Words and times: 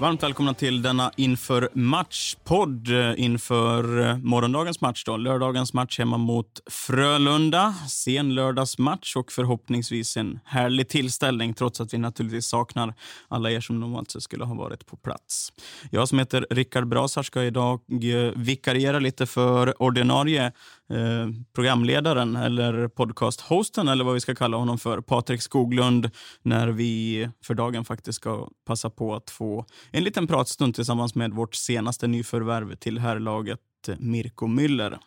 Varmt 0.00 0.22
välkomna 0.22 0.54
till 0.54 0.82
denna 0.82 1.12
inför 1.16 1.68
match-podd 1.72 2.88
eh, 2.88 3.12
inför 3.16 4.08
eh, 4.08 4.16
morgondagens 4.18 4.80
match. 4.80 5.04
Då. 5.04 5.16
Lördagens 5.16 5.72
match 5.72 5.98
hemma 5.98 6.16
mot 6.16 6.60
Frölunda. 6.70 7.74
Sen 7.88 8.34
lördagsmatch 8.34 9.16
och 9.16 9.32
förhoppningsvis 9.32 10.16
en 10.16 10.40
härlig 10.44 10.88
tillställning 10.88 11.54
trots 11.54 11.80
att 11.80 11.94
vi 11.94 11.98
naturligtvis 11.98 12.46
saknar 12.46 12.94
alla 13.28 13.50
er 13.50 13.60
som 13.60 13.80
normalt 13.80 14.22
skulle 14.22 14.44
ha 14.44 14.54
varit 14.54 14.86
på 14.86 14.96
plats. 14.96 15.52
Jag 15.90 16.08
som 16.08 16.18
heter 16.18 16.46
Rickard 16.50 16.86
Brasar 16.86 17.22
ska 17.22 17.42
idag 17.42 17.80
eh, 17.90 18.32
vikariera 18.36 18.98
lite 18.98 19.26
för 19.26 19.82
ordinarie 19.82 20.52
eh, 20.90 21.28
programledaren 21.52 22.36
eller 22.36 22.88
podcast-hosten 22.88 23.88
eller 23.88 24.04
vad 24.04 24.14
vi 24.14 24.20
ska 24.20 24.34
kalla 24.34 24.56
honom 24.56 24.78
för, 24.78 25.00
Patrik 25.00 25.42
Skoglund, 25.42 26.10
när 26.42 26.68
vi 26.68 27.28
för 27.44 27.54
dagen 27.54 27.84
faktiskt 27.84 28.16
ska 28.16 28.48
passa 28.66 28.90
på 28.90 29.14
att 29.14 29.30
få 29.30 29.66
en 29.90 30.04
liten 30.04 30.26
pratstund 30.26 30.74
tillsammans 30.74 31.14
med 31.14 31.32
vårt 31.32 31.54
senaste 31.54 32.06
nyförvärv 32.06 32.74
till 32.74 32.98
herrlaget, 32.98 33.60
eh, 33.88 33.94
Mirko 33.98 34.46
Müller. 34.46 34.98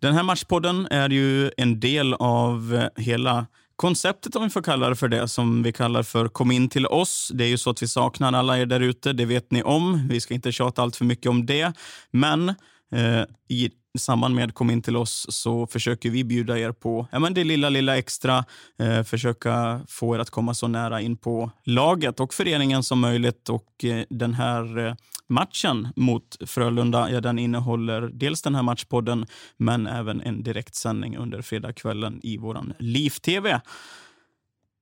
Den 0.00 0.14
här 0.14 0.22
matchpodden 0.22 0.88
är 0.90 1.08
ju 1.08 1.50
en 1.56 1.80
del 1.80 2.14
av 2.14 2.74
eh, 2.74 3.02
hela 3.04 3.46
konceptet, 3.76 4.36
om 4.36 4.42
vi 4.44 4.50
får 4.50 4.62
kalla 4.62 4.88
det 4.88 4.96
för 4.96 5.08
det, 5.08 5.28
som 5.28 5.62
vi 5.62 5.72
kallar 5.72 6.02
för 6.02 6.28
Kom 6.28 6.50
in 6.50 6.68
till 6.68 6.86
oss. 6.86 7.30
Det 7.34 7.44
är 7.44 7.48
ju 7.48 7.58
så 7.58 7.70
att 7.70 7.82
vi 7.82 7.88
saknar 7.88 8.32
alla 8.32 8.58
er 8.58 8.66
där 8.66 8.80
ute, 8.80 9.12
det 9.12 9.24
vet 9.24 9.50
ni 9.50 9.62
om. 9.62 10.08
Vi 10.08 10.20
ska 10.20 10.34
inte 10.34 10.52
tjata 10.52 10.82
allt 10.82 10.96
för 10.96 11.04
mycket 11.04 11.30
om 11.30 11.46
det. 11.46 11.72
Men 12.10 12.54
Eh, 12.94 13.24
i 13.48 13.70
samband 13.98 14.34
med 14.34 14.54
Kom 14.54 14.70
in 14.70 14.82
till 14.82 14.96
oss 14.96 15.26
så 15.28 15.66
försöker 15.66 16.10
vi 16.10 16.24
bjuda 16.24 16.58
er 16.58 16.72
på 16.72 17.06
ja, 17.12 17.18
men 17.18 17.34
det 17.34 17.44
lilla, 17.44 17.68
lilla 17.68 17.98
extra. 17.98 18.44
Eh, 18.78 19.02
försöka 19.02 19.80
få 19.88 20.14
er 20.14 20.18
att 20.18 20.30
komma 20.30 20.54
så 20.54 20.68
nära 20.68 21.00
in 21.00 21.16
på 21.16 21.50
laget 21.64 22.20
och 22.20 22.34
föreningen 22.34 22.82
som 22.82 23.00
möjligt. 23.00 23.48
Och 23.48 23.84
eh, 23.84 24.04
den 24.10 24.34
här 24.34 24.78
eh, 24.78 24.94
matchen 25.28 25.88
mot 25.96 26.36
Frölunda, 26.46 27.10
ja, 27.10 27.20
den 27.20 27.38
innehåller 27.38 28.10
dels 28.12 28.42
den 28.42 28.54
här 28.54 28.62
matchpodden, 28.62 29.26
men 29.56 29.86
även 29.86 30.20
en 30.20 30.42
direktsändning 30.42 31.16
under 31.16 31.42
fredagskvällen 31.42 32.20
i 32.22 32.36
vår 32.36 32.60
Liv-TV. 32.78 33.60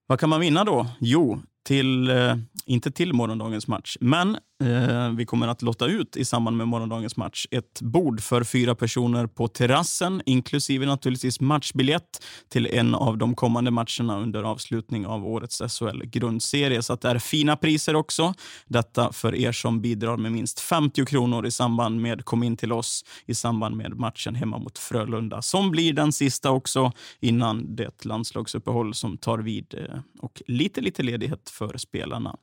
Vad 0.07 0.21
kan 0.21 0.29
man 0.29 0.41
vinna 0.41 0.65
då? 0.65 0.87
Jo, 1.01 1.43
till, 1.65 2.11
eh, 2.11 2.37
inte 2.67 2.91
till 2.91 3.13
morgondagens 3.13 3.69
match, 3.69 3.97
men 4.01 4.37
eh, 4.65 5.11
vi 5.11 5.27
kommer 5.27 5.49
att 5.49 5.63
lotta 5.63 5.87
ut 5.87 6.17
i 6.17 6.25
samband 6.25 6.57
med 6.57 6.69
morgondagens 6.69 7.17
match 7.17 7.47
ett 7.51 7.81
bord 7.81 8.21
för 8.21 8.45
fyra 8.45 8.75
personer 8.75 9.27
på 9.27 9.49
terrassen, 9.49 10.23
inklusive 10.27 10.87
naturligtvis 10.87 11.41
matchbiljett 11.41 12.25
till 12.49 12.67
en 12.67 12.95
av 12.95 13.19
de 13.19 13.35
kommande 13.35 13.71
matcherna 13.71 14.19
under 14.19 14.43
avslutning 14.43 15.07
av 15.07 15.27
årets 15.27 15.63
SHL-grundserie. 15.63 16.83
Så 16.83 16.93
att 16.93 17.01
det 17.01 17.09
är 17.09 17.19
fina 17.19 17.57
priser 17.57 17.97
också. 17.97 18.35
Detta 18.67 19.13
för 19.13 19.35
er 19.35 19.53
som 19.53 19.81
bidrar 19.81 20.17
med 20.17 20.33
minst 20.33 20.61
50 20.61 21.07
kronor 21.07 21.47
i 21.47 21.51
samband 21.51 22.01
med 22.01 22.25
Kom 22.25 22.43
in 22.43 22.57
till 22.57 22.73
oss 22.73 23.05
i 23.27 23.35
samband 23.35 23.77
med 23.77 23.97
matchen 23.97 24.35
hemma 24.35 24.59
mot 24.59 24.79
Frölunda, 24.79 25.43
som 25.43 25.71
blir 25.71 25.93
den 25.93 26.13
sista 26.13 26.51
också 26.51 26.93
innan 27.21 27.77
det 27.77 28.05
landslagsuppehåll 28.05 28.95
som 28.95 29.19
tar 29.19 29.39
vid 29.39 29.75
eh, 29.75 29.99
och 30.19 30.43
lite, 30.47 30.81
lite 30.81 31.03
ledighet 31.03 31.52
för 31.53 31.79
spelarna. 31.79 32.37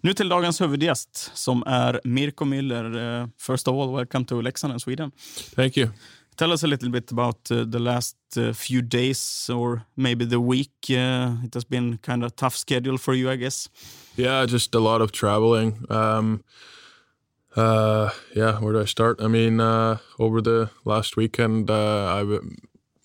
Nu 0.00 0.14
till 0.14 0.28
dagens 0.28 0.60
huvudgäst 0.60 1.30
som 1.34 1.62
är 1.66 2.00
Mirko 2.04 2.44
Müller. 2.44 3.20
Uh, 3.22 3.28
first 3.38 3.68
of 3.68 3.74
all, 3.74 3.94
welcome 3.94 4.24
to 4.24 4.40
Leksand 4.40 4.72
and 4.72 4.82
Sweden. 4.82 5.10
Thank 5.56 5.76
you. 5.76 5.88
Tell 6.36 6.52
us 6.52 6.64
a 6.64 6.66
little 6.66 6.90
bit 6.90 7.12
about 7.12 7.50
uh, 7.50 7.64
the 7.64 7.78
last 7.78 8.16
uh, 8.36 8.52
few 8.52 8.82
days 8.82 9.50
or 9.50 9.80
maybe 9.94 10.24
the 10.26 10.40
week. 10.40 10.90
It 11.44 11.54
has 11.54 11.64
been 11.68 11.98
kind 11.98 12.24
of 12.24 12.34
tough 12.36 12.56
schedule 12.56 12.98
for 12.98 13.14
you, 13.14 13.30
I 13.30 13.36
guess. 13.36 13.68
Yeah, 14.16 14.46
just 14.46 14.74
a 14.74 14.80
lot 14.80 15.00
of 15.02 15.12
traveling. 15.12 15.84
Um, 15.90 16.42
uh, 17.56 18.10
yeah, 18.34 18.58
where 18.60 18.72
do 18.72 18.80
I 18.80 18.86
start? 18.86 19.20
I 19.20 19.28
mean, 19.28 19.60
uh, 19.60 19.98
over 20.18 20.42
the 20.42 20.70
last 20.84 21.16
weekend, 21.16 21.70
uh, 21.70 22.06
I 22.14 22.38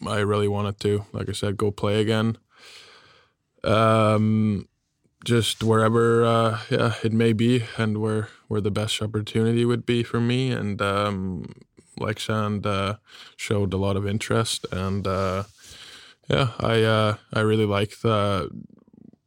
I 0.06 0.20
really 0.20 0.48
wanted 0.48 0.80
to, 0.80 1.06
like 1.12 1.30
I 1.30 1.34
said, 1.34 1.58
go 1.58 1.72
play 1.72 2.00
again. 2.02 2.38
Um, 3.64 4.68
just 5.26 5.64
wherever, 5.64 6.26
uh, 6.26 6.60
yeah, 6.70 6.94
it 7.04 7.14
may 7.14 7.34
be, 7.34 7.64
and 7.78 8.00
where 8.00 8.30
where 8.48 8.62
the 8.62 8.72
best 8.72 9.02
opportunity 9.02 9.66
would 9.66 9.86
be 9.86 10.04
for 10.04 10.20
me. 10.20 10.52
And 10.52 10.82
um, 10.82 11.54
Leksand 12.00 12.66
uh, 12.66 12.98
showed 13.36 13.74
a 13.74 13.78
lot 13.78 13.98
of 13.98 14.08
interest, 14.08 14.66
and 14.72 15.08
uh, 15.08 15.44
yeah, 16.30 16.52
I 16.60 16.84
uh, 16.84 17.18
I 17.34 17.40
really 17.42 17.66
liked 17.66 18.02
the 18.02 18.50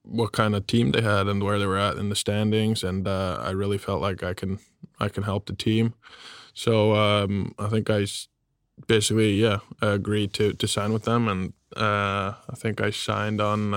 what 0.02 0.32
kind 0.32 0.54
of 0.54 0.66
team 0.66 0.90
they 0.90 1.02
had 1.02 1.28
and 1.28 1.42
where 1.42 1.58
they 1.58 1.66
were 1.66 1.78
at 1.78 1.96
in 1.96 2.08
the 2.08 2.16
standings, 2.16 2.82
and 2.84 3.06
uh, 3.06 3.38
I 3.40 3.50
really 3.50 3.78
felt 3.78 4.00
like 4.00 4.22
I 4.22 4.34
can 4.34 4.58
I 4.98 5.08
can 5.08 5.24
help 5.24 5.46
the 5.46 5.54
team. 5.54 5.94
So 6.54 6.94
um, 6.94 7.54
I 7.58 7.68
think 7.68 7.90
I 7.90 8.06
basically 8.86 9.34
yeah 9.34 9.58
agreed 9.82 10.32
to 10.34 10.52
to 10.54 10.68
sign 10.68 10.92
with 10.92 11.04
them, 11.04 11.28
and 11.28 11.52
uh, 11.76 12.34
I 12.48 12.54
think 12.56 12.80
I 12.80 12.90
signed 12.90 13.40
on. 13.40 13.74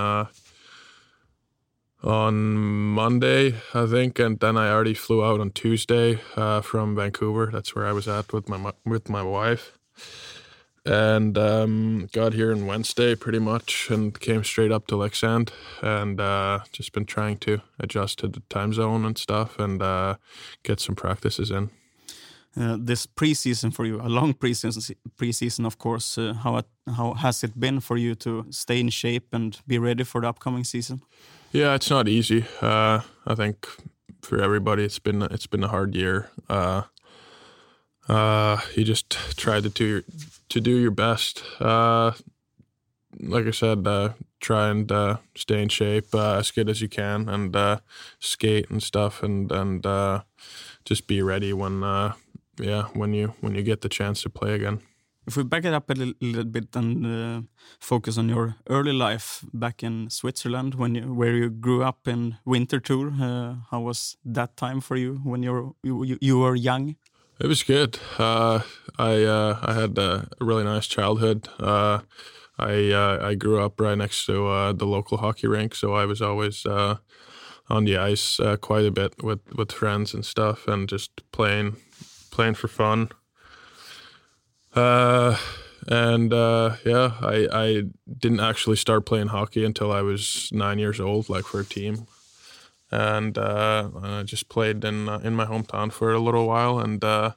On 2.03 2.35
Monday, 2.35 3.55
I 3.73 3.85
think, 3.85 4.19
and 4.19 4.37
then 4.37 4.57
I 4.57 4.69
already 4.69 4.93
flew 4.93 5.23
out 5.23 5.39
on 5.39 5.51
Tuesday 5.51 6.19
uh, 6.35 6.59
from 6.59 6.97
Vancouver. 6.97 7.49
That's 7.49 7.75
where 7.75 7.85
I 7.85 7.93
was 7.93 8.09
at 8.09 8.33
with 8.33 8.49
my 8.49 8.73
with 8.85 9.07
my 9.07 9.23
wife, 9.23 9.77
and 10.85 11.37
um, 11.37 12.09
got 12.11 12.33
here 12.33 12.51
on 12.51 12.65
Wednesday 12.65 13.15
pretty 13.15 13.39
much, 13.39 13.89
and 13.89 14.19
came 14.19 14.43
straight 14.43 14.69
up 14.69 14.85
to 14.87 14.95
Leksand, 14.95 15.51
and 15.81 16.19
uh, 16.19 16.59
just 16.73 16.91
been 16.91 17.05
trying 17.05 17.37
to 17.37 17.61
adjust 17.79 18.19
to 18.19 18.27
the 18.27 18.41
time 18.49 18.73
zone 18.73 19.05
and 19.05 19.17
stuff, 19.17 19.57
and 19.57 19.81
uh, 19.81 20.15
get 20.63 20.81
some 20.81 20.95
practices 20.95 21.51
in. 21.51 21.69
Uh, 22.59 22.75
this 22.77 23.07
preseason 23.07 23.73
for 23.73 23.85
you, 23.85 24.01
a 24.01 24.09
long 24.09 24.33
preseason, 24.33 24.93
preseason 25.17 25.65
of 25.65 25.77
course. 25.77 26.17
Uh, 26.17 26.33
how 26.33 26.61
how 26.97 27.13
has 27.13 27.45
it 27.45 27.57
been 27.57 27.79
for 27.79 27.95
you 27.95 28.13
to 28.13 28.45
stay 28.49 28.81
in 28.81 28.89
shape 28.89 29.27
and 29.31 29.61
be 29.65 29.79
ready 29.79 30.03
for 30.03 30.19
the 30.19 30.27
upcoming 30.27 30.65
season? 30.65 31.01
Yeah, 31.53 31.75
it's 31.75 31.91
not 31.91 32.07
easy. 32.07 32.45
Uh, 32.61 33.01
I 33.27 33.35
think 33.35 33.67
for 34.23 34.41
everybody, 34.41 34.83
it's 34.83 34.97
been 34.97 35.21
it's 35.21 35.45
been 35.45 35.63
a 35.63 35.67
hard 35.67 35.93
year. 35.95 36.31
Uh, 36.49 36.81
uh, 38.09 38.59
you 38.75 38.83
just 38.83 39.11
try 39.37 39.61
to 39.61 39.69
do 39.69 39.85
your, 39.85 40.03
to 40.49 40.59
do 40.59 40.71
your 40.71 40.89
best. 40.89 41.43
Uh, 41.59 42.13
like 43.19 43.45
I 43.45 43.51
said, 43.51 43.85
uh, 43.85 44.13
try 44.39 44.69
and 44.69 44.91
uh, 44.91 45.17
stay 45.35 45.61
in 45.61 45.69
shape 45.69 46.15
as 46.15 46.49
good 46.49 46.69
as 46.69 46.81
you 46.81 46.89
can, 46.89 47.29
and 47.29 47.79
skate 48.19 48.71
and 48.71 48.81
stuff, 48.81 49.21
and 49.21 49.51
and 49.51 49.83
just 50.85 51.05
be 51.05 51.21
ready 51.21 51.53
when 51.53 51.81
yeah 52.59 52.85
when 52.95 53.13
you 53.13 53.35
when 53.41 53.53
you 53.53 53.61
get 53.61 53.81
the 53.81 53.89
chance 53.89 54.23
to 54.23 54.29
play 54.31 54.55
again. 54.55 54.81
If 55.25 55.37
we 55.37 55.43
back 55.43 55.63
it 55.63 55.73
up 55.73 55.89
a 55.89 55.93
little, 55.93 56.13
little 56.19 56.43
bit 56.43 56.75
and 56.75 57.05
uh, 57.05 57.41
focus 57.79 58.17
on 58.17 58.27
your 58.27 58.55
early 58.69 58.91
life 58.91 59.45
back 59.53 59.81
in 59.81 60.09
Switzerland, 60.09 60.75
when 60.75 60.95
you, 60.95 61.13
where 61.13 61.33
you 61.33 61.49
grew 61.49 61.81
up 61.81 62.07
in 62.07 62.37
Winterthur, 62.45 63.07
uh, 63.21 63.55
how 63.71 63.79
was 63.79 64.17
that 64.25 64.57
time 64.57 64.81
for 64.81 64.97
you 64.97 65.21
when 65.23 65.41
you 65.41 65.75
you, 65.81 66.17
you 66.19 66.39
were 66.39 66.55
young? 66.55 66.95
It 67.39 67.47
was 67.47 67.63
good. 67.63 67.99
Uh, 68.19 68.61
I 68.99 69.23
uh, 69.23 69.59
I 69.61 69.73
had 69.73 69.97
a 69.97 70.27
really 70.41 70.65
nice 70.65 70.87
childhood. 70.87 71.47
Uh, 71.57 72.01
I 72.59 72.91
uh, 72.91 73.29
I 73.29 73.35
grew 73.35 73.61
up 73.61 73.79
right 73.79 73.97
next 73.97 74.25
to 74.25 74.73
the 74.73 74.85
local 74.85 75.17
hockey 75.17 75.47
rink, 75.47 75.73
so 75.73 75.93
I 75.93 76.05
was 76.05 76.21
always 76.21 76.65
on 76.65 77.85
the 77.85 77.97
ice 77.97 78.39
quite 78.59 78.85
a 78.85 78.91
bit 78.91 79.23
with, 79.23 79.39
with 79.55 79.71
friends 79.71 80.13
and 80.13 80.25
stuff, 80.25 80.67
and 80.67 80.89
just 80.89 81.11
playing 81.31 81.77
playing 82.29 82.55
for 82.55 82.67
fun. 82.67 83.09
Uh, 84.75 85.37
and 85.87 86.33
uh, 86.33 86.75
yeah, 86.85 87.13
I 87.21 87.47
I 87.51 87.83
didn't 88.19 88.39
actually 88.39 88.77
start 88.77 89.05
playing 89.05 89.27
hockey 89.27 89.65
until 89.65 89.91
I 89.91 90.01
was 90.01 90.49
nine 90.51 90.79
years 90.79 90.99
old, 90.99 91.29
like 91.29 91.45
for 91.45 91.59
a 91.59 91.65
team 91.65 92.07
and 92.93 93.39
uh, 93.39 93.89
I 94.03 94.23
just 94.23 94.49
played 94.49 94.85
in 94.85 95.09
uh, 95.09 95.17
in 95.23 95.35
my 95.35 95.45
hometown 95.45 95.91
for 95.91 96.13
a 96.13 96.19
little 96.19 96.47
while, 96.47 96.79
and 96.79 97.03
uh, 97.03 97.31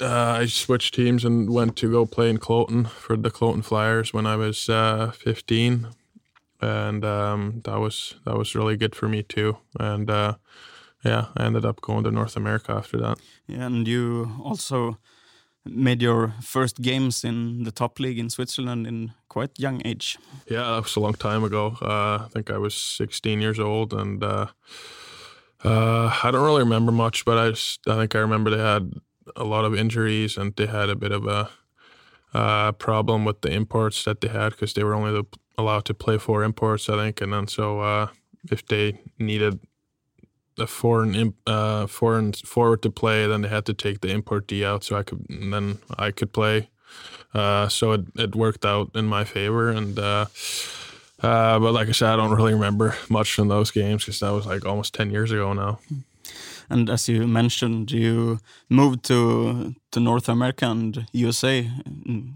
uh, 0.00 0.38
I 0.40 0.46
switched 0.46 0.94
teams 0.94 1.24
and 1.24 1.48
went 1.48 1.76
to 1.76 1.90
go 1.90 2.06
play 2.06 2.28
in 2.28 2.38
Kloten 2.38 2.88
for 2.88 3.16
the 3.16 3.30
Kloten 3.30 3.64
Flyers 3.64 4.12
when 4.12 4.26
I 4.26 4.34
was 4.34 4.68
uh, 4.68 5.12
15, 5.12 5.88
and 6.60 7.04
um, 7.04 7.60
that 7.64 7.78
was 7.78 8.16
that 8.24 8.36
was 8.36 8.56
really 8.56 8.76
good 8.76 8.96
for 8.96 9.08
me 9.08 9.22
too. 9.22 9.58
And 9.78 10.10
uh, 10.10 10.34
yeah, 11.04 11.26
I 11.36 11.44
ended 11.44 11.64
up 11.64 11.80
going 11.80 12.02
to 12.02 12.10
North 12.10 12.36
America 12.36 12.72
after 12.72 12.96
that. 12.98 13.18
Yeah, 13.46 13.66
and 13.66 13.86
you 13.86 14.40
also 14.42 14.98
made 15.68 16.02
your 16.02 16.34
first 16.40 16.80
games 16.80 17.24
in 17.24 17.64
the 17.64 17.72
top 17.72 17.98
league 18.00 18.18
in 18.18 18.30
Switzerland 18.30 18.86
in 18.86 19.12
quite 19.28 19.58
young 19.58 19.82
age. 19.84 20.18
Yeah, 20.48 20.62
that 20.62 20.82
was 20.82 20.96
a 20.96 21.00
long 21.00 21.14
time 21.14 21.44
ago. 21.44 21.76
Uh, 21.82 22.24
I 22.24 22.28
think 22.30 22.50
I 22.50 22.58
was 22.58 22.74
16 22.74 23.40
years 23.40 23.58
old, 23.58 23.92
and 23.92 24.22
uh, 24.22 24.46
uh, 25.64 26.18
I 26.22 26.30
don't 26.30 26.44
really 26.44 26.62
remember 26.62 26.92
much, 26.92 27.24
but 27.24 27.38
I 27.38 27.50
just, 27.50 27.80
I 27.88 27.96
think 27.96 28.14
I 28.14 28.18
remember 28.18 28.50
they 28.50 28.62
had 28.62 28.92
a 29.34 29.44
lot 29.44 29.64
of 29.64 29.74
injuries 29.74 30.36
and 30.36 30.54
they 30.56 30.66
had 30.66 30.88
a 30.88 30.96
bit 30.96 31.12
of 31.12 31.26
a 31.26 31.50
uh, 32.34 32.72
problem 32.72 33.24
with 33.24 33.40
the 33.40 33.50
imports 33.50 34.04
that 34.04 34.20
they 34.20 34.28
had 34.28 34.50
because 34.50 34.74
they 34.74 34.84
were 34.84 34.94
only 34.94 35.22
allowed 35.58 35.84
to 35.86 35.94
play 35.94 36.18
four 36.18 36.44
imports, 36.44 36.88
I 36.88 36.96
think, 36.96 37.20
and 37.20 37.32
then 37.32 37.48
so 37.48 37.80
uh, 37.80 38.08
if 38.50 38.66
they 38.66 39.00
needed 39.18 39.60
a 40.58 40.66
foreign 40.66 41.34
uh, 41.46 41.86
foreign 41.86 42.32
forward 42.32 42.82
to 42.82 42.90
play, 42.90 43.26
then 43.26 43.42
they 43.42 43.48
had 43.48 43.66
to 43.66 43.74
take 43.74 44.00
the 44.00 44.08
import 44.08 44.46
D 44.46 44.64
out, 44.64 44.84
so 44.84 44.96
I 44.96 45.02
could 45.02 45.24
then 45.28 45.78
I 45.98 46.10
could 46.10 46.32
play. 46.32 46.68
Uh, 47.34 47.68
so 47.68 47.92
it, 47.92 48.06
it 48.16 48.34
worked 48.34 48.64
out 48.64 48.90
in 48.94 49.06
my 49.06 49.24
favor, 49.24 49.68
and 49.68 49.98
uh, 49.98 50.26
uh, 51.22 51.58
but 51.58 51.72
like 51.72 51.88
I 51.88 51.92
said, 51.92 52.10
I 52.10 52.16
don't 52.16 52.34
really 52.34 52.54
remember 52.54 52.94
much 53.08 53.32
from 53.34 53.48
those 53.48 53.70
games 53.70 54.04
because 54.04 54.20
that 54.20 54.30
was 54.30 54.46
like 54.46 54.64
almost 54.64 54.94
ten 54.94 55.10
years 55.10 55.32
ago 55.32 55.52
now. 55.52 55.78
And 56.68 56.90
as 56.90 57.08
you 57.08 57.26
mentioned, 57.26 57.92
you 57.92 58.40
moved 58.68 59.04
to 59.04 59.74
to 59.90 60.00
North 60.00 60.28
America 60.28 60.66
and 60.66 61.06
USA 61.12 61.70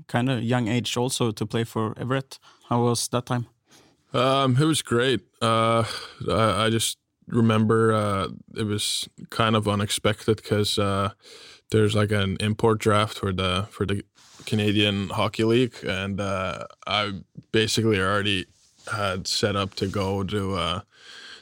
kind 0.06 0.31
of 0.31 0.43
young 0.43 0.69
age 0.69 0.96
also 0.96 1.32
to 1.32 1.46
play 1.46 1.64
for 1.64 1.94
Everett. 1.99 2.38
How 2.69 2.82
was 2.82 3.08
that 3.08 3.26
time? 3.26 3.46
Um, 4.12 4.56
it 4.61 4.64
was 4.64 4.82
great. 4.82 5.20
Uh, 5.40 5.84
I, 6.28 6.64
I, 6.64 6.70
just 6.70 6.99
remember 7.31 7.93
uh, 7.93 8.29
it 8.56 8.65
was 8.65 9.09
kind 9.31 9.56
of 9.56 9.69
unexpected 9.69 10.37
because 10.37 10.79
uh, 10.79 11.11
there's 11.71 11.94
like 11.94 12.11
an 12.11 12.37
import 12.41 12.79
draft 12.79 13.19
for 13.19 13.32
the 13.32 13.67
for 13.71 13.87
the 13.87 14.03
Canadian 14.47 15.11
Hockey 15.11 15.44
League, 15.44 15.77
and 15.87 16.21
uh, 16.21 16.67
I 16.87 17.21
basically 17.53 17.99
already 17.99 18.47
had 18.91 19.27
set 19.27 19.56
up 19.56 19.75
to 19.77 19.87
go 19.87 20.25
to 20.25 20.55
uh, 20.55 20.81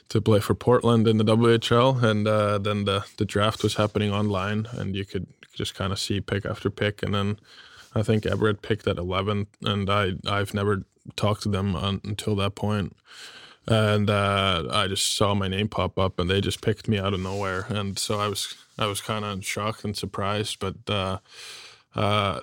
to 0.09 0.21
play 0.21 0.39
for 0.39 0.55
Portland 0.55 1.07
in 1.07 1.17
the 1.17 1.23
WHL, 1.23 2.03
and 2.03 2.27
uh, 2.27 2.57
then 2.57 2.85
the 2.85 3.05
the 3.17 3.25
draft 3.25 3.63
was 3.63 3.75
happening 3.75 4.11
online, 4.11 4.67
and 4.71 4.95
you 4.95 5.05
could 5.05 5.27
just 5.53 5.75
kind 5.75 5.91
of 5.91 5.99
see 5.99 6.21
pick 6.21 6.45
after 6.45 6.69
pick, 6.69 7.03
and 7.03 7.13
then 7.13 7.39
I 7.95 8.03
think 8.03 8.25
Everett 8.25 8.61
picked 8.61 8.87
at 8.87 8.97
11th, 8.97 9.47
and 9.63 9.89
I 9.89 10.13
I've 10.27 10.53
never 10.53 10.83
talked 11.15 11.43
to 11.43 11.49
them 11.49 11.75
on, 11.75 12.01
until 12.03 12.35
that 12.35 12.55
point, 12.55 12.95
and 13.67 14.09
uh, 14.09 14.67
I 14.71 14.87
just 14.87 15.15
saw 15.15 15.33
my 15.33 15.47
name 15.47 15.67
pop 15.67 15.97
up, 15.99 16.19
and 16.19 16.29
they 16.29 16.41
just 16.41 16.61
picked 16.61 16.87
me 16.87 16.97
out 16.97 17.13
of 17.13 17.19
nowhere, 17.19 17.65
and 17.69 17.97
so 17.97 18.19
I 18.19 18.27
was 18.27 18.55
I 18.77 18.85
was 18.87 19.01
kind 19.01 19.25
of 19.25 19.45
shocked 19.45 19.83
and 19.83 19.95
surprised, 19.95 20.59
but 20.59 20.75
uh, 20.87 21.19
uh, 21.95 22.39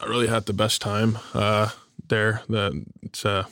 I 0.00 0.06
really 0.06 0.28
had 0.28 0.46
the 0.46 0.52
best 0.52 0.80
time 0.80 1.18
uh, 1.34 1.70
there. 2.08 2.42
That 2.48 2.84
it's 3.02 3.24
a 3.24 3.46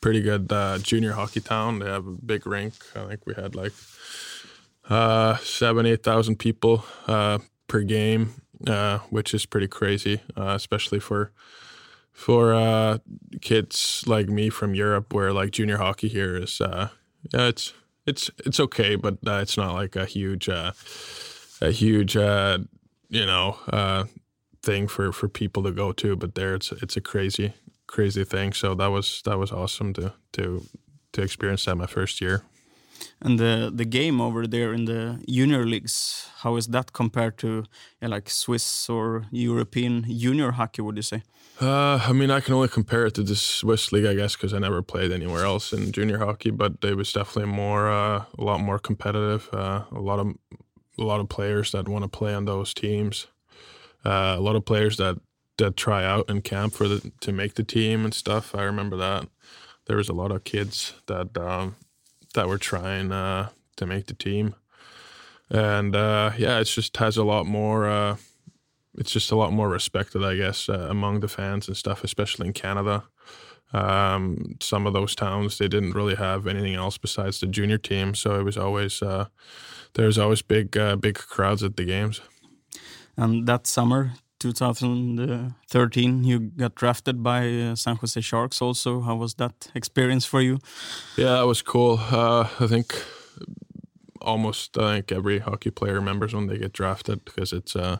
pretty 0.00 0.20
good 0.20 0.52
uh, 0.52 0.78
junior 0.78 1.12
hockey 1.12 1.40
town. 1.40 1.80
They 1.80 1.86
have 1.86 2.06
a 2.06 2.12
big 2.12 2.46
rink. 2.46 2.74
I 2.94 3.06
think 3.06 3.26
we 3.26 3.34
had 3.34 3.54
like 3.54 3.72
uh, 4.88 5.36
seven, 5.38 5.86
eight 5.86 6.02
thousand 6.02 6.36
people 6.36 6.84
uh, 7.06 7.38
per 7.66 7.82
game, 7.82 8.42
uh, 8.66 8.98
which 9.10 9.34
is 9.34 9.46
pretty 9.46 9.68
crazy, 9.68 10.20
especially 10.36 11.00
for 11.00 11.32
for 12.18 12.52
uh, 12.52 12.98
kids 13.40 14.02
like 14.08 14.28
me 14.28 14.50
from 14.50 14.74
Europe, 14.74 15.14
where 15.14 15.32
like 15.32 15.52
junior 15.52 15.76
hockey 15.76 16.08
here 16.08 16.36
is. 16.36 16.60
uh, 16.60 16.88
yeah, 17.32 17.46
it's 17.46 17.72
it's 18.06 18.28
it's 18.44 18.58
okay, 18.58 18.96
but 18.96 19.18
uh, 19.24 19.38
it's 19.40 19.56
not 19.56 19.74
like 19.74 19.94
a 19.94 20.04
huge 20.04 20.48
uh, 20.48 20.72
a 21.60 21.70
huge 21.70 22.16
uh, 22.16 22.58
you 23.08 23.24
know 23.24 23.58
uh, 23.72 24.04
thing 24.62 24.88
for 24.88 25.12
for 25.12 25.28
people 25.28 25.62
to 25.62 25.70
go 25.70 25.92
to. 25.92 26.16
But 26.16 26.34
there, 26.34 26.56
it's 26.56 26.72
it's 26.72 26.96
a 26.96 27.00
crazy 27.00 27.52
crazy 27.86 28.24
thing. 28.24 28.52
So 28.52 28.74
that 28.74 28.88
was 28.88 29.22
that 29.24 29.38
was 29.38 29.52
awesome 29.52 29.92
to 29.94 30.12
to 30.32 30.64
to 31.12 31.22
experience 31.22 31.66
that 31.66 31.76
my 31.76 31.86
first 31.86 32.20
year. 32.20 32.42
And 33.20 33.38
the 33.38 33.70
the 33.74 33.84
game 33.84 34.20
over 34.20 34.46
there 34.46 34.72
in 34.72 34.84
the 34.84 35.20
junior 35.28 35.66
leagues, 35.66 36.28
how 36.42 36.56
is 36.56 36.66
that 36.68 36.92
compared 36.92 37.36
to 37.38 37.64
yeah, 38.00 38.08
like 38.08 38.30
Swiss 38.30 38.88
or 38.88 39.26
European 39.30 40.04
junior 40.18 40.52
hockey? 40.52 40.82
Would 40.82 40.96
you 40.96 41.02
say? 41.02 41.22
Uh, 41.60 41.98
I 42.06 42.12
mean, 42.12 42.30
I 42.30 42.40
can 42.40 42.54
only 42.54 42.68
compare 42.68 43.06
it 43.06 43.14
to 43.14 43.24
the 43.24 43.34
Swiss 43.34 43.90
league, 43.90 44.06
I 44.06 44.14
guess, 44.14 44.36
because 44.36 44.54
I 44.54 44.60
never 44.60 44.80
played 44.80 45.10
anywhere 45.10 45.44
else 45.44 45.72
in 45.72 45.90
junior 45.90 46.18
hockey. 46.18 46.50
But 46.50 46.74
it 46.82 46.96
was 46.96 47.12
definitely 47.12 47.52
more, 47.52 47.90
uh, 47.90 48.24
a 48.38 48.44
lot 48.44 48.60
more 48.60 48.78
competitive. 48.78 49.48
Uh, 49.52 49.82
a 49.90 50.00
lot 50.00 50.20
of 50.20 50.28
a 50.98 51.04
lot 51.04 51.20
of 51.20 51.28
players 51.28 51.72
that 51.72 51.88
want 51.88 52.04
to 52.04 52.08
play 52.08 52.34
on 52.34 52.44
those 52.44 52.74
teams. 52.74 53.26
Uh, 54.04 54.34
a 54.36 54.40
lot 54.40 54.56
of 54.56 54.64
players 54.64 54.96
that 54.96 55.18
that 55.58 55.76
try 55.76 56.04
out 56.04 56.30
in 56.30 56.40
camp 56.40 56.74
for 56.74 56.86
the 56.88 57.12
to 57.20 57.32
make 57.32 57.54
the 57.54 57.64
team 57.64 58.04
and 58.04 58.14
stuff. 58.14 58.54
I 58.54 58.62
remember 58.62 58.96
that 58.96 59.28
there 59.86 59.96
was 59.96 60.08
a 60.08 60.14
lot 60.14 60.30
of 60.30 60.44
kids 60.44 60.94
that 61.06 61.36
um, 61.36 61.74
that 62.34 62.48
were 62.48 62.58
trying 62.58 63.12
uh, 63.12 63.48
to 63.76 63.86
make 63.86 64.06
the 64.06 64.14
team, 64.14 64.54
and 65.50 65.94
uh, 65.94 66.32
yeah, 66.36 66.58
it 66.58 66.64
just 66.64 66.96
has 66.98 67.16
a 67.16 67.24
lot 67.24 67.46
more. 67.46 67.88
Uh, 67.88 68.16
it's 68.96 69.12
just 69.12 69.30
a 69.30 69.36
lot 69.36 69.52
more 69.52 69.68
respected, 69.68 70.24
I 70.24 70.34
guess, 70.36 70.68
uh, 70.68 70.88
among 70.90 71.20
the 71.20 71.28
fans 71.28 71.68
and 71.68 71.76
stuff, 71.76 72.02
especially 72.02 72.48
in 72.48 72.52
Canada. 72.52 73.04
Um, 73.72 74.56
some 74.60 74.86
of 74.86 74.94
those 74.94 75.14
towns 75.14 75.58
they 75.58 75.68
didn't 75.68 75.92
really 75.92 76.14
have 76.14 76.46
anything 76.46 76.74
else 76.74 76.96
besides 76.96 77.40
the 77.40 77.46
junior 77.46 77.78
team, 77.78 78.14
so 78.14 78.40
it 78.40 78.42
was 78.42 78.56
always 78.56 79.02
uh, 79.02 79.26
there 79.94 80.06
was 80.06 80.18
always 80.18 80.42
big 80.42 80.76
uh, 80.76 80.96
big 80.96 81.16
crowds 81.16 81.62
at 81.62 81.76
the 81.76 81.84
games. 81.84 82.20
And 83.16 83.46
that 83.46 83.66
summer, 83.66 84.12
2013 84.38 86.24
you 86.24 86.38
got 86.38 86.74
drafted 86.74 87.22
by 87.22 87.48
uh, 87.48 87.74
San 87.74 87.96
Jose 87.96 88.20
Sharks 88.20 88.62
also. 88.62 89.00
How 89.00 89.16
was 89.16 89.34
that 89.34 89.70
experience 89.74 90.24
for 90.24 90.40
you? 90.40 90.58
Yeah 91.16 91.42
it 91.42 91.46
was 91.46 91.62
cool. 91.62 91.98
Uh, 92.10 92.48
I 92.60 92.66
think 92.66 92.94
almost 94.20 94.78
I 94.78 94.94
think 94.94 95.12
every 95.12 95.38
hockey 95.40 95.70
player 95.70 95.94
remembers 95.94 96.34
when 96.34 96.46
they 96.46 96.58
get 96.58 96.72
drafted 96.72 97.24
because 97.24 97.52
it's 97.52 97.74
uh, 97.76 97.98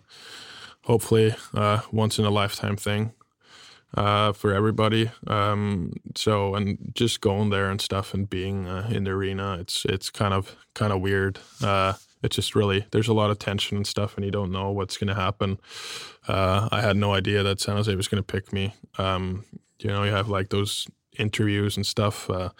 hopefully 0.84 1.34
uh, 1.54 1.80
once 1.92 2.18
in 2.18 2.24
a 2.24 2.30
lifetime 2.30 2.76
thing 2.76 3.12
uh, 3.94 4.32
for 4.32 4.52
everybody. 4.52 5.10
Um, 5.26 5.92
so 6.14 6.54
and 6.54 6.92
just 6.94 7.20
going 7.20 7.50
there 7.50 7.70
and 7.70 7.80
stuff 7.80 8.14
and 8.14 8.28
being 8.28 8.66
uh, 8.66 8.88
in 8.90 9.04
the 9.04 9.10
arena 9.10 9.58
it's 9.60 9.84
it's 9.84 10.10
kind 10.10 10.34
of 10.34 10.56
kind 10.74 10.92
of 10.92 11.00
weird 11.00 11.38
it's 12.22 12.36
just 12.36 12.54
really 12.54 12.86
there's 12.90 13.08
a 13.08 13.14
lot 13.14 13.30
of 13.30 13.38
tension 13.38 13.76
and 13.76 13.86
stuff, 13.86 14.16
and 14.16 14.24
you 14.24 14.30
don't 14.30 14.52
know 14.52 14.70
what's 14.70 14.96
going 14.96 15.08
to 15.08 15.14
happen. 15.14 15.58
Uh, 16.26 16.68
I 16.70 16.80
had 16.80 16.96
no 16.96 17.14
idea 17.14 17.42
that 17.42 17.60
San 17.60 17.76
Jose 17.76 17.94
was 17.94 18.08
going 18.08 18.22
to 18.22 18.32
pick 18.32 18.52
me. 18.52 18.74
Um, 18.98 19.44
you 19.78 19.88
know, 19.88 20.04
you 20.04 20.12
have 20.12 20.28
like 20.28 20.48
those 20.48 20.86
interviews 21.18 21.76
and 21.76 21.86
stuff 21.86 22.28
uh, 22.30 22.50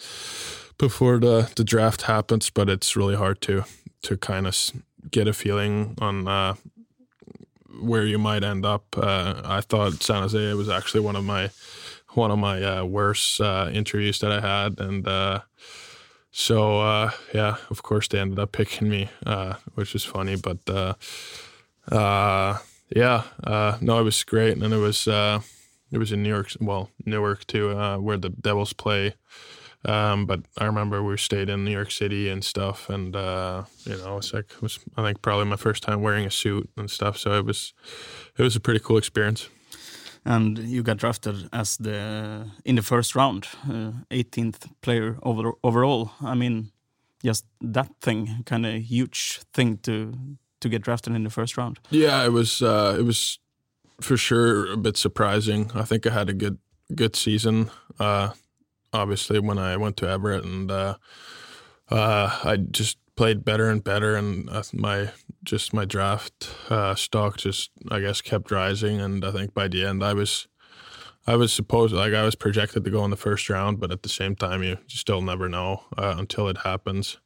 before 0.78 1.18
the 1.18 1.50
the 1.56 1.64
draft 1.64 2.02
happens, 2.02 2.50
but 2.50 2.68
it's 2.68 2.96
really 2.96 3.16
hard 3.16 3.40
to 3.42 3.64
to 4.02 4.16
kind 4.16 4.46
of 4.46 4.56
get 5.10 5.28
a 5.28 5.32
feeling 5.32 5.96
on 6.00 6.28
uh, 6.28 6.54
where 7.80 8.04
you 8.04 8.18
might 8.18 8.44
end 8.44 8.64
up. 8.64 8.84
Uh, 8.96 9.40
I 9.44 9.60
thought 9.60 10.02
San 10.02 10.22
Jose 10.22 10.54
was 10.54 10.68
actually 10.68 11.00
one 11.00 11.16
of 11.16 11.24
my 11.24 11.50
one 12.14 12.30
of 12.30 12.38
my 12.38 12.62
uh, 12.62 12.84
worst 12.84 13.40
uh, 13.40 13.70
interviews 13.72 14.18
that 14.20 14.32
I 14.32 14.40
had, 14.40 14.80
and 14.80 15.06
so 16.38 16.78
uh, 16.80 17.10
yeah, 17.34 17.56
of 17.68 17.82
course 17.82 18.06
they 18.06 18.20
ended 18.20 18.38
up 18.38 18.52
picking 18.52 18.88
me, 18.88 19.10
uh, 19.26 19.54
which 19.74 19.92
was 19.92 20.04
funny. 20.04 20.36
But 20.36 20.58
uh, 20.70 20.94
uh 21.92 22.58
yeah, 22.94 23.24
uh, 23.42 23.76
no, 23.80 23.98
it 23.98 24.04
was 24.04 24.22
great, 24.22 24.56
and 24.56 24.72
it 24.72 24.76
was 24.76 25.08
uh, 25.08 25.40
it 25.90 25.98
was 25.98 26.12
in 26.12 26.22
New 26.22 26.28
York, 26.28 26.52
well 26.60 26.90
Newark 27.04 27.44
too, 27.48 27.74
where 28.00 28.16
the 28.16 28.28
Devils 28.28 28.72
play. 28.72 29.14
Um, 29.84 30.26
but 30.26 30.40
I 30.56 30.66
remember 30.66 31.02
we 31.02 31.16
stayed 31.18 31.48
in 31.48 31.64
New 31.64 31.72
York 31.72 31.90
City 31.90 32.28
and 32.28 32.44
stuff, 32.44 32.88
and 32.88 33.16
you 33.16 33.96
know, 33.96 34.18
it's 34.18 34.32
like 34.32 34.52
it 34.52 34.62
was 34.62 34.78
I 34.96 35.02
think 35.02 35.22
probably 35.22 35.46
my 35.46 35.56
first 35.56 35.82
time 35.82 36.02
wearing 36.02 36.24
a 36.24 36.30
suit 36.30 36.70
and 36.76 36.88
stuff. 36.88 37.18
So 37.18 37.32
it 37.32 37.46
was 37.46 37.74
it 38.36 38.42
was 38.42 38.54
a 38.54 38.60
pretty 38.60 38.78
cool 38.78 38.96
experience 38.96 39.48
and 40.28 40.58
you 40.58 40.82
got 40.82 40.98
drafted 40.98 41.48
as 41.52 41.78
the 41.78 42.44
in 42.64 42.76
the 42.76 42.82
first 42.82 43.14
round, 43.16 43.48
uh, 43.64 43.92
18th 44.10 44.70
player 44.82 45.16
over, 45.22 45.52
overall. 45.64 46.10
I 46.20 46.34
mean, 46.34 46.70
just 47.24 47.46
that 47.62 47.88
thing, 48.02 48.42
kind 48.44 48.66
of 48.66 48.74
huge 48.82 49.40
thing 49.54 49.78
to 49.78 50.12
to 50.60 50.68
get 50.68 50.82
drafted 50.82 51.14
in 51.14 51.24
the 51.24 51.30
first 51.30 51.56
round. 51.56 51.78
Yeah, 51.90 52.24
it 52.24 52.32
was. 52.32 52.62
Uh, 52.62 52.96
it 52.98 53.02
was 53.02 53.38
for 54.00 54.16
sure 54.16 54.72
a 54.72 54.76
bit 54.76 54.96
surprising. 54.96 55.70
I 55.74 55.84
think 55.84 56.06
I 56.06 56.10
had 56.10 56.28
a 56.28 56.34
good 56.34 56.58
good 56.94 57.16
season. 57.16 57.70
Uh, 57.98 58.32
obviously, 58.92 59.40
when 59.40 59.58
I 59.58 59.78
went 59.78 59.96
to 59.96 60.08
Everett, 60.08 60.44
and 60.44 60.70
uh, 60.70 60.96
uh, 61.90 62.38
I 62.44 62.56
just 62.56 62.98
played 63.18 63.44
better 63.44 63.68
and 63.68 63.82
better, 63.82 64.14
and 64.14 64.48
uh, 64.48 64.62
my 64.72 65.10
just 65.42 65.74
my 65.74 65.84
draft 65.84 66.54
uh, 66.70 66.94
stock 66.94 67.36
just 67.36 67.70
I 67.90 67.98
guess 67.98 68.20
kept 68.22 68.52
rising, 68.52 69.00
and 69.00 69.24
I 69.24 69.32
think 69.32 69.54
by 69.54 69.66
the 69.66 69.84
end 69.84 70.04
I 70.04 70.14
was 70.14 70.46
I 71.26 71.34
was 71.34 71.52
supposed 71.52 71.92
like 71.94 72.14
I 72.14 72.22
was 72.22 72.36
projected 72.36 72.84
to 72.84 72.90
go 72.90 73.04
in 73.04 73.10
the 73.10 73.16
first 73.16 73.50
round, 73.50 73.80
but 73.80 73.90
at 73.90 74.02
the 74.02 74.08
same 74.08 74.36
time 74.36 74.62
you 74.62 74.78
still 74.86 75.20
never 75.20 75.48
know 75.48 75.82
uh, 75.96 76.14
until 76.16 76.48
it 76.48 76.58
happens. 76.58 77.18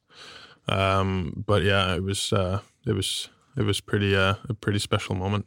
Um, 0.67 1.43
but 1.45 1.61
yeah, 1.61 1.95
it 1.95 2.03
was 2.03 2.33
uh, 2.33 2.61
it 2.87 2.93
was 2.93 3.29
it 3.55 3.63
was 3.63 3.79
pretty 3.79 4.15
uh, 4.15 4.35
a 4.49 4.53
pretty 4.55 4.79
special 4.79 5.15
moment. 5.15 5.45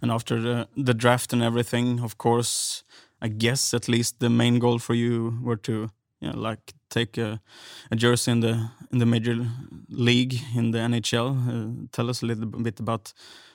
And 0.00 0.10
after 0.10 0.40
the, 0.40 0.68
the 0.76 0.94
draft 0.94 1.32
and 1.34 1.42
everything, 1.42 2.00
of 2.00 2.16
course, 2.16 2.84
I 3.20 3.28
guess 3.28 3.74
at 3.74 3.86
least 3.88 4.20
the 4.20 4.30
main 4.30 4.58
goal 4.60 4.78
for 4.78 4.94
you 4.94 5.38
were 5.42 5.56
to, 5.56 5.90
know, 6.20 6.38
like 6.38 6.74
take 6.90 7.16
a, 7.18 7.40
a 7.90 7.96
jersey 7.96 8.32
in 8.32 8.40
the 8.40 8.70
in 8.92 8.98
the 8.98 9.06
major 9.06 9.36
league 9.88 10.34
in 10.54 10.72
the 10.72 10.78
NHL. 10.78 11.28
Uh, 11.48 11.86
tell 11.92 12.10
us 12.10 12.22
a 12.22 12.26
little 12.26 12.46
bit 12.46 12.80
about 12.80 13.12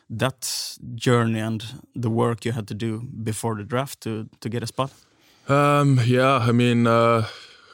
that 0.10 0.78
journey 0.96 1.40
and 1.40 1.64
the 1.96 2.10
work 2.10 2.46
you 2.46 2.52
had 2.52 2.68
to 2.68 2.74
do 2.74 3.02
before 3.24 3.56
the 3.56 3.64
draft 3.64 4.02
to 4.02 4.30
to 4.40 4.50
get 4.50 4.64
a 4.64 4.68
spot. 4.68 4.92
Um, 5.50 6.00
yeah, 6.06 6.38
I 6.38 6.52
mean, 6.52 6.88
uh, 6.88 7.28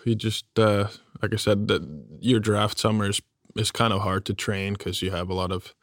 you 0.06 0.16
just 0.16 0.58
uh, 0.58 0.88
like 1.22 1.34
I 1.34 1.38
said, 1.38 1.68
that 1.68 1.82
your 2.20 2.40
draft 2.40 2.80
summer 2.80 3.10
is 3.10 3.22
is 3.56 3.72
kind 3.72 3.94
of 3.94 4.02
hard 4.02 4.26
to 4.26 4.34
train 4.34 4.74
because 4.74 5.02
you 5.02 5.12
have 5.12 5.30
a 5.30 5.34
lot 5.34 5.52
of 5.52 5.74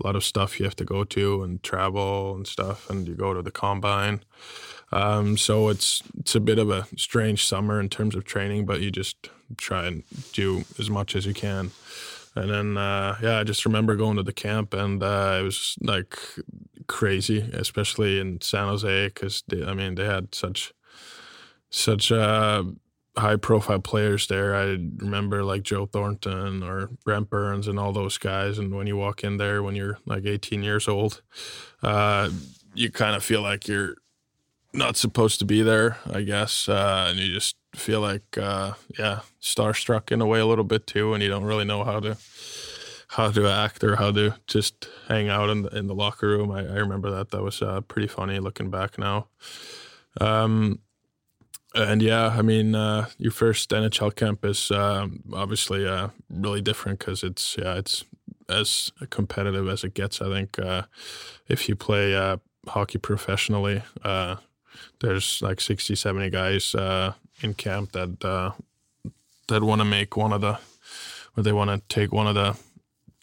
a 0.00 0.06
lot 0.06 0.16
of 0.16 0.24
stuff 0.24 0.58
you 0.58 0.64
have 0.64 0.76
to 0.76 0.84
go 0.84 1.04
to 1.04 1.42
and 1.42 1.62
travel 1.62 2.34
and 2.34 2.46
stuff, 2.46 2.90
and 2.90 3.08
you 3.08 3.14
go 3.14 3.34
to 3.34 3.42
the 3.42 3.50
combine. 3.50 4.20
Um, 4.92 5.36
so 5.36 5.68
it's 5.68 6.02
it's 6.18 6.34
a 6.34 6.40
bit 6.40 6.58
of 6.58 6.70
a 6.70 6.86
strange 6.96 7.46
summer 7.46 7.80
in 7.80 7.88
terms 7.88 8.14
of 8.14 8.24
training, 8.24 8.66
but 8.66 8.80
you 8.80 8.90
just 8.90 9.30
try 9.56 9.86
and 9.86 10.02
do 10.32 10.64
as 10.78 10.90
much 10.90 11.16
as 11.16 11.26
you 11.26 11.34
can. 11.34 11.70
And 12.34 12.50
then 12.50 12.76
uh, 12.76 13.16
yeah, 13.22 13.38
I 13.38 13.44
just 13.44 13.64
remember 13.64 13.96
going 13.96 14.16
to 14.16 14.22
the 14.22 14.32
camp, 14.32 14.74
and 14.74 15.02
uh, 15.02 15.38
it 15.40 15.42
was 15.42 15.76
like 15.80 16.18
crazy, 16.86 17.40
especially 17.52 18.20
in 18.20 18.40
San 18.40 18.68
Jose, 18.68 19.08
because 19.08 19.42
I 19.66 19.74
mean 19.74 19.94
they 19.94 20.04
had 20.04 20.34
such 20.34 20.72
such 21.70 22.12
uh, 22.12 22.64
high 23.16 23.36
profile 23.36 23.80
players 23.80 24.26
there. 24.26 24.54
I 24.54 24.64
remember 24.98 25.44
like 25.44 25.62
Joe 25.62 25.86
Thornton 25.86 26.62
or 26.62 26.90
Brent 27.04 27.30
Burns 27.30 27.68
and 27.68 27.78
all 27.78 27.92
those 27.92 28.18
guys. 28.18 28.58
And 28.58 28.74
when 28.74 28.86
you 28.86 28.96
walk 28.96 29.24
in 29.24 29.36
there 29.36 29.62
when 29.62 29.74
you're 29.74 29.98
like 30.06 30.24
18 30.24 30.62
years 30.62 30.88
old, 30.88 31.22
uh, 31.82 32.30
you 32.74 32.90
kind 32.90 33.16
of 33.16 33.24
feel 33.24 33.42
like 33.42 33.68
you're 33.68 33.96
not 34.74 34.96
supposed 34.96 35.38
to 35.40 35.44
be 35.44 35.62
there, 35.62 35.98
I 36.10 36.22
guess. 36.22 36.68
Uh, 36.68 37.06
and 37.10 37.18
you 37.18 37.32
just 37.32 37.56
feel 37.74 38.00
like, 38.00 38.38
uh, 38.38 38.72
yeah, 38.98 39.20
starstruck 39.40 40.10
in 40.10 40.20
a 40.20 40.26
way 40.26 40.40
a 40.40 40.46
little 40.46 40.64
bit 40.64 40.86
too. 40.86 41.14
And 41.14 41.22
you 41.22 41.28
don't 41.28 41.44
really 41.44 41.64
know 41.64 41.84
how 41.84 42.00
to 42.00 42.16
how 43.08 43.30
to 43.30 43.46
act 43.46 43.84
or 43.84 43.96
how 43.96 44.10
to 44.10 44.34
just 44.46 44.88
hang 45.06 45.28
out 45.28 45.50
in 45.50 45.62
the, 45.62 45.68
in 45.76 45.86
the 45.86 45.94
locker 45.94 46.28
room. 46.28 46.50
I, 46.50 46.60
I 46.60 46.76
remember 46.78 47.10
that. 47.10 47.30
That 47.30 47.42
was 47.42 47.60
uh, 47.60 47.82
pretty 47.82 48.08
funny 48.08 48.38
looking 48.38 48.70
back 48.70 48.98
now. 48.98 49.26
Um, 50.18 50.80
and 51.74 52.00
yeah, 52.00 52.28
I 52.28 52.40
mean, 52.42 52.74
uh, 52.74 53.08
your 53.18 53.32
first 53.32 53.70
NHL 53.70 54.14
camp 54.14 54.44
is 54.44 54.70
uh, 54.70 55.08
obviously 55.32 55.86
uh, 55.86 56.08
really 56.30 56.62
different 56.62 56.98
because 56.98 57.22
it's 57.22 57.56
yeah, 57.58 57.74
it's 57.74 58.04
as 58.48 58.92
competitive 59.10 59.68
as 59.68 59.84
it 59.84 59.94
gets. 59.94 60.20
I 60.20 60.30
think 60.30 60.58
uh, 60.58 60.82
if 61.48 61.68
you 61.68 61.76
play 61.76 62.14
uh, 62.14 62.38
hockey 62.66 62.98
professionally, 62.98 63.82
uh, 64.04 64.36
there's 65.00 65.42
like 65.42 65.60
60, 65.60 65.94
70 65.94 66.30
guys 66.30 66.74
in 67.42 67.54
camp 67.54 67.92
that 67.92 68.54
that 69.48 69.62
want 69.62 69.80
to 69.80 69.84
make 69.84 70.16
one 70.16 70.32
of 70.32 70.40
the, 70.40 70.58
or 71.36 71.42
they 71.42 71.52
want 71.52 71.70
to 71.70 71.94
take 71.94 72.12
one 72.12 72.26
of 72.26 72.34
the 72.34 72.56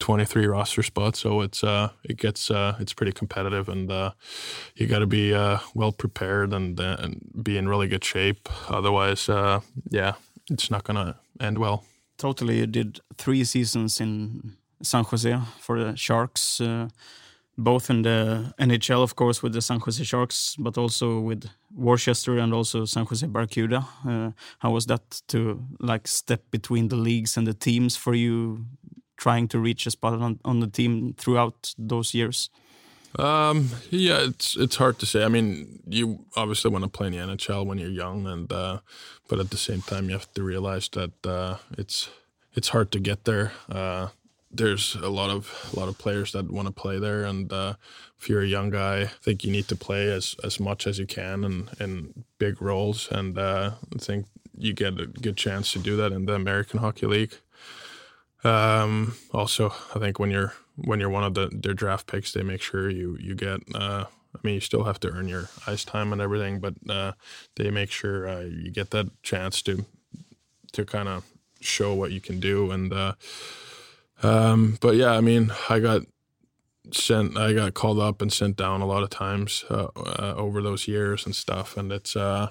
23 0.00 0.46
roster 0.46 0.82
spots. 0.82 1.20
So 1.20 1.42
it's 1.42 1.62
uh, 1.62 1.90
it 2.04 2.16
gets 2.16 2.50
uh, 2.50 2.76
it's 2.80 2.92
pretty 2.92 3.12
competitive, 3.12 3.68
and 3.68 3.90
uh, 3.90 4.12
you 4.74 4.86
got 4.86 5.00
to 5.00 5.06
be 5.06 5.34
uh, 5.34 5.58
well 5.74 5.92
prepared 5.92 6.52
and, 6.52 6.80
uh, 6.80 6.96
and 6.98 7.30
be 7.42 7.56
in 7.56 7.68
really 7.68 7.88
good 7.88 8.04
shape. 8.04 8.48
Otherwise, 8.68 9.28
uh, 9.28 9.60
yeah, 9.90 10.14
it's 10.50 10.70
not 10.70 10.84
gonna 10.84 11.16
end 11.38 11.58
well. 11.58 11.84
Totally, 12.16 12.58
you 12.58 12.66
did 12.66 13.00
three 13.16 13.44
seasons 13.44 14.00
in 14.00 14.56
San 14.82 15.04
Jose 15.04 15.38
for 15.58 15.78
the 15.78 15.96
Sharks, 15.96 16.60
both 17.62 17.90
in 17.90 18.02
the 18.02 18.54
NHL, 18.58 19.02
of 19.02 19.14
course, 19.14 19.42
with 19.42 19.52
the 19.52 19.62
San 19.62 19.80
Jose 19.80 20.02
Sharks, 20.04 20.56
but 20.58 20.76
also 20.78 21.20
with 21.20 21.48
Worcester 21.74 22.38
and 22.38 22.52
also 22.52 22.84
San 22.84 23.06
Jose 23.06 23.26
Barracuda. 23.26 23.80
how 24.58 24.70
was 24.70 24.86
that 24.86 25.22
to 25.28 25.62
like 25.78 26.08
step 26.08 26.42
between 26.50 26.88
the 26.88 26.96
leagues 26.96 27.36
and 27.36 27.46
the 27.46 27.54
teams 27.54 27.96
for 27.96 28.14
you? 28.14 28.64
trying 29.20 29.46
to 29.48 29.58
reach 29.58 29.86
a 29.86 29.90
spot 29.90 30.14
on, 30.14 30.40
on 30.44 30.60
the 30.60 30.66
team 30.66 31.14
throughout 31.16 31.74
those 31.78 32.14
years? 32.14 32.50
Um, 33.18 33.70
yeah, 33.90 34.28
it's 34.28 34.56
it's 34.56 34.76
hard 34.76 34.98
to 35.00 35.06
say. 35.06 35.24
I 35.24 35.28
mean, 35.28 35.82
you 35.86 36.24
obviously 36.36 36.70
want 36.70 36.84
to 36.84 36.90
play 36.90 37.08
in 37.08 37.12
the 37.12 37.18
NHL 37.18 37.66
when 37.66 37.78
you're 37.78 37.90
young, 37.90 38.26
and 38.26 38.52
uh, 38.52 38.78
but 39.28 39.40
at 39.40 39.50
the 39.50 39.56
same 39.56 39.82
time, 39.82 40.08
you 40.08 40.12
have 40.12 40.32
to 40.34 40.42
realize 40.42 40.88
that 40.90 41.26
uh, 41.26 41.56
it's 41.76 42.08
it's 42.54 42.68
hard 42.68 42.92
to 42.92 43.00
get 43.00 43.24
there. 43.24 43.52
Uh, 43.68 44.08
there's 44.50 44.96
a 44.96 45.08
lot 45.08 45.30
of 45.30 45.70
a 45.72 45.78
lot 45.78 45.88
of 45.88 45.98
players 45.98 46.32
that 46.32 46.50
want 46.50 46.66
to 46.66 46.72
play 46.72 46.98
there, 46.98 47.24
and 47.24 47.52
uh, 47.52 47.74
if 48.18 48.28
you're 48.28 48.42
a 48.42 48.46
young 48.46 48.70
guy, 48.70 49.02
I 49.02 49.06
think 49.06 49.44
you 49.44 49.52
need 49.52 49.68
to 49.68 49.76
play 49.76 50.10
as 50.10 50.34
as 50.42 50.58
much 50.58 50.86
as 50.86 50.98
you 50.98 51.06
can 51.06 51.44
and 51.44 51.70
in 51.78 52.24
big 52.38 52.60
roles, 52.60 53.08
and 53.10 53.38
uh, 53.38 53.72
I 53.94 53.98
think 53.98 54.26
you 54.56 54.72
get 54.72 55.00
a 55.00 55.06
good 55.06 55.36
chance 55.36 55.72
to 55.72 55.78
do 55.78 55.96
that 55.96 56.12
in 56.12 56.26
the 56.26 56.34
American 56.34 56.80
Hockey 56.80 57.06
League. 57.06 57.34
Um, 58.44 59.14
also, 59.32 59.72
I 59.94 59.98
think 59.98 60.18
when 60.18 60.30
you're 60.30 60.54
when 60.76 61.00
you're 61.00 61.10
one 61.10 61.24
of 61.24 61.34
the 61.34 61.48
their 61.52 61.74
draft 61.74 62.06
picks, 62.06 62.32
they 62.32 62.42
make 62.42 62.62
sure 62.62 62.90
you 62.90 63.16
you 63.20 63.34
get. 63.34 63.60
Uh, 63.74 64.06
I 64.32 64.38
mean, 64.44 64.54
you 64.54 64.60
still 64.60 64.84
have 64.84 65.00
to 65.00 65.10
earn 65.10 65.26
your 65.26 65.48
ice 65.66 65.84
time 65.84 66.12
and 66.12 66.22
everything, 66.22 66.60
but 66.60 66.74
uh, 66.88 67.12
they 67.56 67.70
make 67.70 67.90
sure 67.90 68.28
uh, 68.28 68.42
you 68.42 68.70
get 68.70 68.90
that 68.90 69.22
chance 69.22 69.62
to 69.62 69.84
to 70.72 70.84
kind 70.84 71.08
of 71.08 71.24
show 71.60 71.94
what 71.94 72.12
you 72.12 72.20
can 72.20 72.40
do. 72.40 72.70
And 72.70 72.92
uh, 72.92 73.14
um, 74.22 74.78
but 74.80 74.96
yeah, 74.96 75.12
I 75.12 75.20
mean, 75.20 75.52
I 75.68 75.80
got 75.80 76.02
sent, 76.92 77.36
I 77.36 77.52
got 77.52 77.74
called 77.74 77.98
up 77.98 78.20
and 78.22 78.32
sent 78.32 78.56
down 78.56 78.80
a 78.80 78.86
lot 78.86 79.02
of 79.02 79.10
times 79.10 79.64
uh, 79.70 79.88
uh, 79.96 80.34
over 80.36 80.62
those 80.62 80.88
years 80.88 81.26
and 81.26 81.34
stuff, 81.34 81.76
and 81.76 81.92
it's 81.92 82.16
uh, 82.16 82.50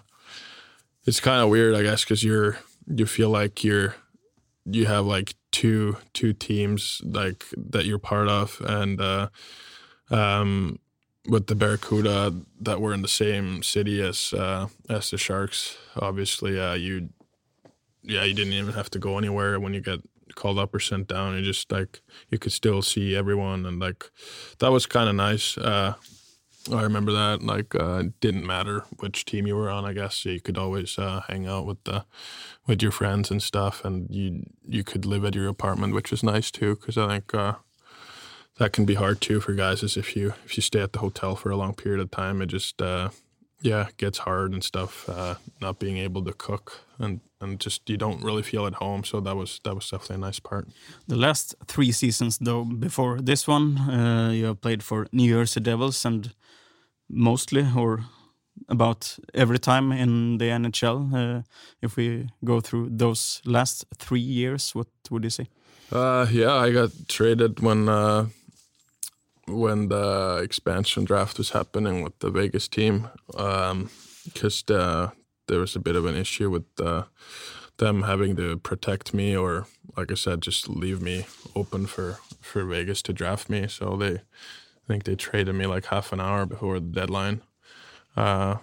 it's 1.05 1.19
kind 1.19 1.41
of 1.41 1.49
weird, 1.49 1.75
I 1.75 1.83
guess, 1.83 2.03
because 2.03 2.23
you're 2.23 2.59
you 2.87 3.05
feel 3.05 3.29
like 3.29 3.63
you're 3.63 3.95
you 4.65 4.85
have 4.85 5.05
like 5.05 5.35
two 5.51 5.97
two 6.13 6.33
teams 6.33 7.01
like 7.03 7.45
that 7.55 7.85
you're 7.85 7.99
part 7.99 8.27
of, 8.27 8.61
and 8.65 8.99
uh, 8.99 9.29
um, 10.09 10.79
with 11.27 11.47
the 11.47 11.55
Barracuda 11.55 12.33
that 12.61 12.81
were 12.81 12.93
in 12.93 13.01
the 13.01 13.07
same 13.07 13.63
city 13.63 14.01
as 14.01 14.33
uh, 14.33 14.67
as 14.89 15.11
the 15.11 15.17
Sharks. 15.17 15.77
Obviously, 15.97 16.59
uh, 16.59 16.73
you 16.73 17.09
yeah 18.03 18.23
you 18.23 18.33
didn't 18.33 18.53
even 18.53 18.73
have 18.73 18.89
to 18.91 18.99
go 18.99 19.17
anywhere 19.17 19.59
when 19.59 19.73
you 19.73 19.81
get 19.81 20.01
called 20.35 20.59
up 20.59 20.73
or 20.73 20.79
sent 20.79 21.07
down. 21.07 21.35
You 21.35 21.43
just 21.43 21.71
like 21.71 22.01
you 22.29 22.37
could 22.37 22.51
still 22.51 22.81
see 22.81 23.15
everyone, 23.15 23.65
and 23.65 23.79
like 23.79 24.09
that 24.59 24.71
was 24.71 24.85
kind 24.85 25.09
of 25.09 25.15
nice. 25.15 25.57
Uh, 25.57 25.95
I 26.71 26.83
remember 26.83 27.11
that. 27.11 27.41
Like, 27.41 27.73
uh, 27.73 28.03
didn't 28.19 28.45
matter 28.45 28.85
which 28.99 29.25
team 29.25 29.47
you 29.47 29.55
were 29.55 29.69
on. 29.69 29.85
I 29.85 29.93
guess 29.93 30.15
so 30.15 30.29
you 30.29 30.41
could 30.41 30.57
always 30.57 30.97
uh, 30.99 31.21
hang 31.27 31.47
out 31.47 31.65
with 31.65 31.83
the 31.83 32.05
with 32.67 32.81
your 32.81 32.91
friends 32.91 33.31
and 33.31 33.41
stuff, 33.41 33.83
and 33.83 34.09
you 34.09 34.43
you 34.67 34.83
could 34.83 35.05
live 35.05 35.25
at 35.25 35.35
your 35.35 35.47
apartment, 35.47 35.93
which 35.93 36.11
was 36.11 36.23
nice 36.23 36.51
too. 36.51 36.75
Because 36.75 36.97
I 36.97 37.07
think 37.07 37.33
uh, 37.33 37.53
that 38.57 38.73
can 38.73 38.85
be 38.85 38.95
hard 38.95 39.21
too 39.21 39.39
for 39.39 39.53
guys. 39.53 39.83
Is 39.83 39.97
if 39.97 40.15
you 40.15 40.33
if 40.45 40.57
you 40.57 40.61
stay 40.61 40.81
at 40.81 40.93
the 40.93 40.99
hotel 40.99 41.35
for 41.35 41.49
a 41.49 41.57
long 41.57 41.73
period 41.73 42.01
of 42.01 42.11
time, 42.11 42.41
it 42.41 42.47
just 42.47 42.81
uh, 42.81 43.09
yeah 43.61 43.87
gets 43.97 44.19
hard 44.19 44.51
and 44.53 44.63
stuff. 44.63 45.09
Uh, 45.09 45.35
not 45.61 45.79
being 45.79 45.97
able 45.97 46.23
to 46.23 46.33
cook 46.33 46.81
and 46.99 47.21
and 47.41 47.59
just 47.59 47.89
you 47.89 47.97
don't 47.97 48.23
really 48.23 48.43
feel 48.43 48.65
at 48.65 48.75
home. 48.75 49.03
So 49.03 49.21
that 49.21 49.35
was 49.35 49.59
that 49.63 49.75
was 49.75 49.89
definitely 49.89 50.15
a 50.15 50.27
nice 50.27 50.39
part. 50.39 50.67
The 51.07 51.15
last 51.15 51.55
three 51.67 51.91
seasons, 51.91 52.37
though, 52.37 52.63
before 52.63 53.21
this 53.21 53.47
one, 53.47 53.77
uh, 53.77 54.31
you 54.31 54.45
have 54.45 54.61
played 54.61 54.83
for 54.83 55.07
New 55.11 55.29
Jersey 55.29 55.59
Devils 55.59 56.05
and 56.05 56.33
mostly 57.09 57.65
or 57.75 58.05
about 58.67 59.17
every 59.33 59.59
time 59.59 59.91
in 59.91 60.37
the 60.37 60.45
NHL. 60.45 61.13
Uh, 61.13 61.41
if 61.81 61.95
we 61.95 62.29
go 62.43 62.59
through 62.59 62.89
those 62.91 63.41
last 63.45 63.85
three 63.97 64.19
years, 64.19 64.75
what 64.75 64.87
would 65.09 65.23
you 65.23 65.29
say? 65.29 65.47
Uh, 65.91 66.27
yeah, 66.31 66.53
I 66.53 66.71
got 66.71 66.91
traded 67.07 67.61
when 67.61 67.89
uh, 67.89 68.27
when 69.47 69.87
the 69.87 70.41
expansion 70.43 71.05
draft 71.05 71.37
was 71.37 71.51
happening 71.51 72.03
with 72.03 72.19
the 72.19 72.29
Vegas 72.29 72.67
team 72.67 73.07
because 73.27 74.63
um, 74.69 75.11
there 75.49 75.59
was 75.59 75.75
a 75.75 75.79
bit 75.79 75.95
of 75.95 76.05
an 76.05 76.15
issue 76.15 76.49
with 76.49 76.65
uh, 76.79 77.03
them 77.77 78.03
having 78.03 78.35
to 78.37 78.57
protect 78.57 79.13
me 79.13 79.35
or, 79.35 79.67
like 79.97 80.11
I 80.11 80.15
said, 80.15 80.41
just 80.41 80.69
leave 80.69 81.01
me 81.01 81.25
open 81.55 81.87
for 81.87 82.19
for 82.39 82.63
Vegas 82.63 83.01
to 83.03 83.13
draft 83.13 83.49
me. 83.49 83.67
So 83.67 83.97
they 83.97 84.13
I 84.13 84.87
think 84.87 85.03
they 85.03 85.15
traded 85.15 85.55
me 85.55 85.65
like 85.65 85.85
half 85.87 86.13
an 86.13 86.21
hour 86.21 86.45
before 86.45 86.79
the 86.79 86.87
deadline. 86.87 87.41
Uh, 88.15 88.57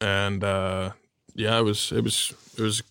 and 0.00 0.42
uh, 0.42 0.92
yeah, 1.34 1.58
it 1.58 1.62
was 1.62 1.92
it 1.92 2.02
was 2.02 2.32
it 2.56 2.62
was 2.62 2.82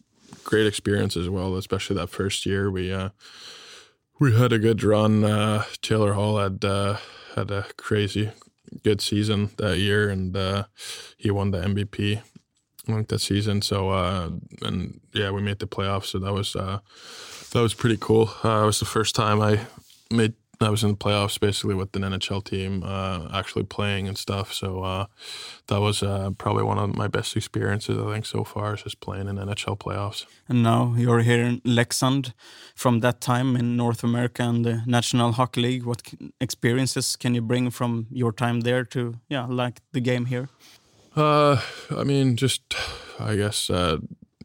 great 0.44 0.68
experience 0.68 1.18
as 1.18 1.30
well, 1.30 1.56
especially 1.56 1.96
that 1.96 2.10
first 2.10 2.46
year. 2.46 2.70
We 2.70 2.92
uh, 2.94 3.10
we 4.20 4.36
had 4.36 4.51
a 4.51 4.60
good 4.60 4.84
run. 4.84 5.24
Uh, 5.24 5.63
Taylor 5.82 6.13
Hall 6.13 6.38
had 6.38 6.63
uh, 6.66 6.98
had 7.36 7.50
a 7.50 7.66
crazy 7.77 8.32
good 8.84 9.00
season 9.00 9.51
that 9.58 9.77
year, 9.77 10.10
and 10.10 10.36
he 11.18 11.32
won 11.32 11.51
the 11.51 11.62
MVP 11.62 12.22
like 12.96 13.08
that 13.08 13.20
season. 13.20 13.62
So 13.62 13.91
and 14.62 15.00
yeah, 15.13 15.32
we 15.32 15.41
made 15.41 15.60
the 15.60 15.67
playoffs. 15.67 16.06
So 16.06 16.20
that 16.20 16.34
was 16.34 16.53
that 16.53 17.62
was 17.62 17.74
pretty 17.74 17.98
cool. 18.00 18.29
it 18.44 18.65
was 18.65 18.79
the 18.79 18.86
first 18.86 19.15
time 19.15 19.41
I 19.41 19.60
made 20.12 20.34
I 20.60 20.70
was 20.70 20.84
in 20.84 20.89
the 20.89 20.98
playoffs 20.98 21.39
basically 21.39 21.75
with 21.75 21.96
an 21.96 22.01
NHL 22.01 22.44
team, 22.44 22.84
uh, 22.84 23.27
actually 23.32 23.63
playing 23.63 24.08
and 24.08 24.17
stuff. 24.17 24.53
So 24.53 24.84
uh, 24.84 25.06
that 25.67 25.79
was 25.79 26.01
uh, 26.01 26.32
probably 26.38 26.63
one 26.63 26.79
of 26.79 26.96
my 26.96 27.08
best 27.08 27.36
experiences 27.36 27.98
I 27.98 28.13
think 28.13 28.25
so 28.25 28.44
far 28.44 28.74
is 28.74 28.84
just 28.84 29.00
playing 29.00 29.27
in 29.27 29.36
NHL 29.36 29.77
playoffs. 29.77 30.25
And 30.50 30.63
now 30.63 30.96
you're 30.98 31.20
here 31.20 31.44
in 31.44 31.62
Leksand. 31.62 32.34
From 32.75 33.00
that 33.01 33.22
time 33.22 33.56
in 33.56 33.75
North 33.75 34.03
America 34.03 34.44
and 34.44 34.65
the 34.65 34.82
National 34.86 35.32
Hockey 35.32 35.62
League, 35.62 35.84
what 35.84 36.01
experiences 36.39 37.15
can 37.15 37.36
you 37.36 37.41
bring 37.41 37.70
from 37.70 38.08
your 38.12 38.32
time 38.32 38.62
there 38.62 38.84
to 38.86 39.15
yeah 39.29 39.46
like 39.46 39.82
the 39.94 40.01
game 40.01 40.25
here? 40.25 40.50
Uh, 41.17 41.59
I 41.89 42.03
mean, 42.03 42.36
just 42.36 42.75
I 43.19 43.36
guess 43.36 43.71
uh, 43.71 43.97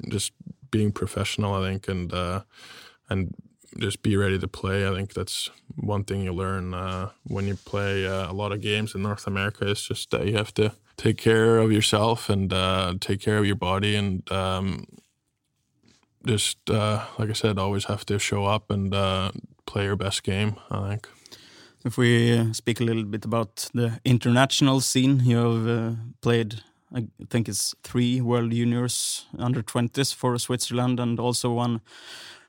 just 0.09 0.33
being 0.71 0.91
professional. 0.91 1.55
I 1.55 1.69
think 1.69 1.87
and 1.87 2.13
uh, 2.13 2.43
and 3.11 3.35
just 3.79 4.03
be 4.03 4.17
ready 4.17 4.39
to 4.39 4.49
play. 4.49 4.89
I 4.89 4.95
think 4.95 5.13
that's 5.13 5.51
one 5.77 6.05
thing 6.05 6.23
you 6.23 6.33
learn 6.33 6.73
uh, 6.73 7.11
when 7.25 7.47
you 7.47 7.57
play 7.57 8.07
uh, 8.07 8.31
a 8.31 8.33
lot 8.33 8.53
of 8.53 8.63
games 8.63 8.95
in 8.95 9.03
North 9.03 9.27
America. 9.27 9.71
It's 9.71 9.87
just 9.87 10.11
that 10.13 10.27
you 10.27 10.37
have 10.37 10.55
to 10.55 10.73
take 10.97 11.19
care 11.19 11.59
of 11.59 11.71
yourself 11.71 12.31
and 12.31 12.53
uh, 12.53 12.95
take 13.01 13.21
care 13.21 13.37
of 13.37 13.45
your 13.45 13.57
body, 13.57 13.95
and 13.95 14.31
um, 14.33 14.87
just 16.25 16.71
uh, 16.71 17.05
like 17.19 17.29
I 17.29 17.35
said, 17.35 17.59
always 17.59 17.85
have 17.85 18.07
to 18.07 18.19
show 18.19 18.47
up 18.47 18.71
and 18.71 18.95
uh, 18.95 19.33
play 19.67 19.85
your 19.85 19.97
best 19.97 20.23
game. 20.23 20.57
I 20.71 20.89
think. 20.89 21.09
If 21.85 21.99
we 21.99 22.39
uh, 22.39 22.53
speak 22.53 22.81
a 22.81 22.85
little 22.85 23.05
bit 23.05 23.25
about 23.25 23.69
the 23.75 24.01
international 24.05 24.81
scene, 24.81 25.21
you 25.25 25.37
have 25.37 25.97
played 26.21 26.63
I 26.95 27.07
think 27.31 27.49
it's 27.49 27.75
three 27.83 28.21
World 28.21 28.51
Juniors 28.51 29.27
under 29.39 29.63
20s 29.63 30.15
for 30.15 30.39
Switzerland 30.39 31.01
and 31.01 31.19
also 31.19 31.51
one 31.53 31.81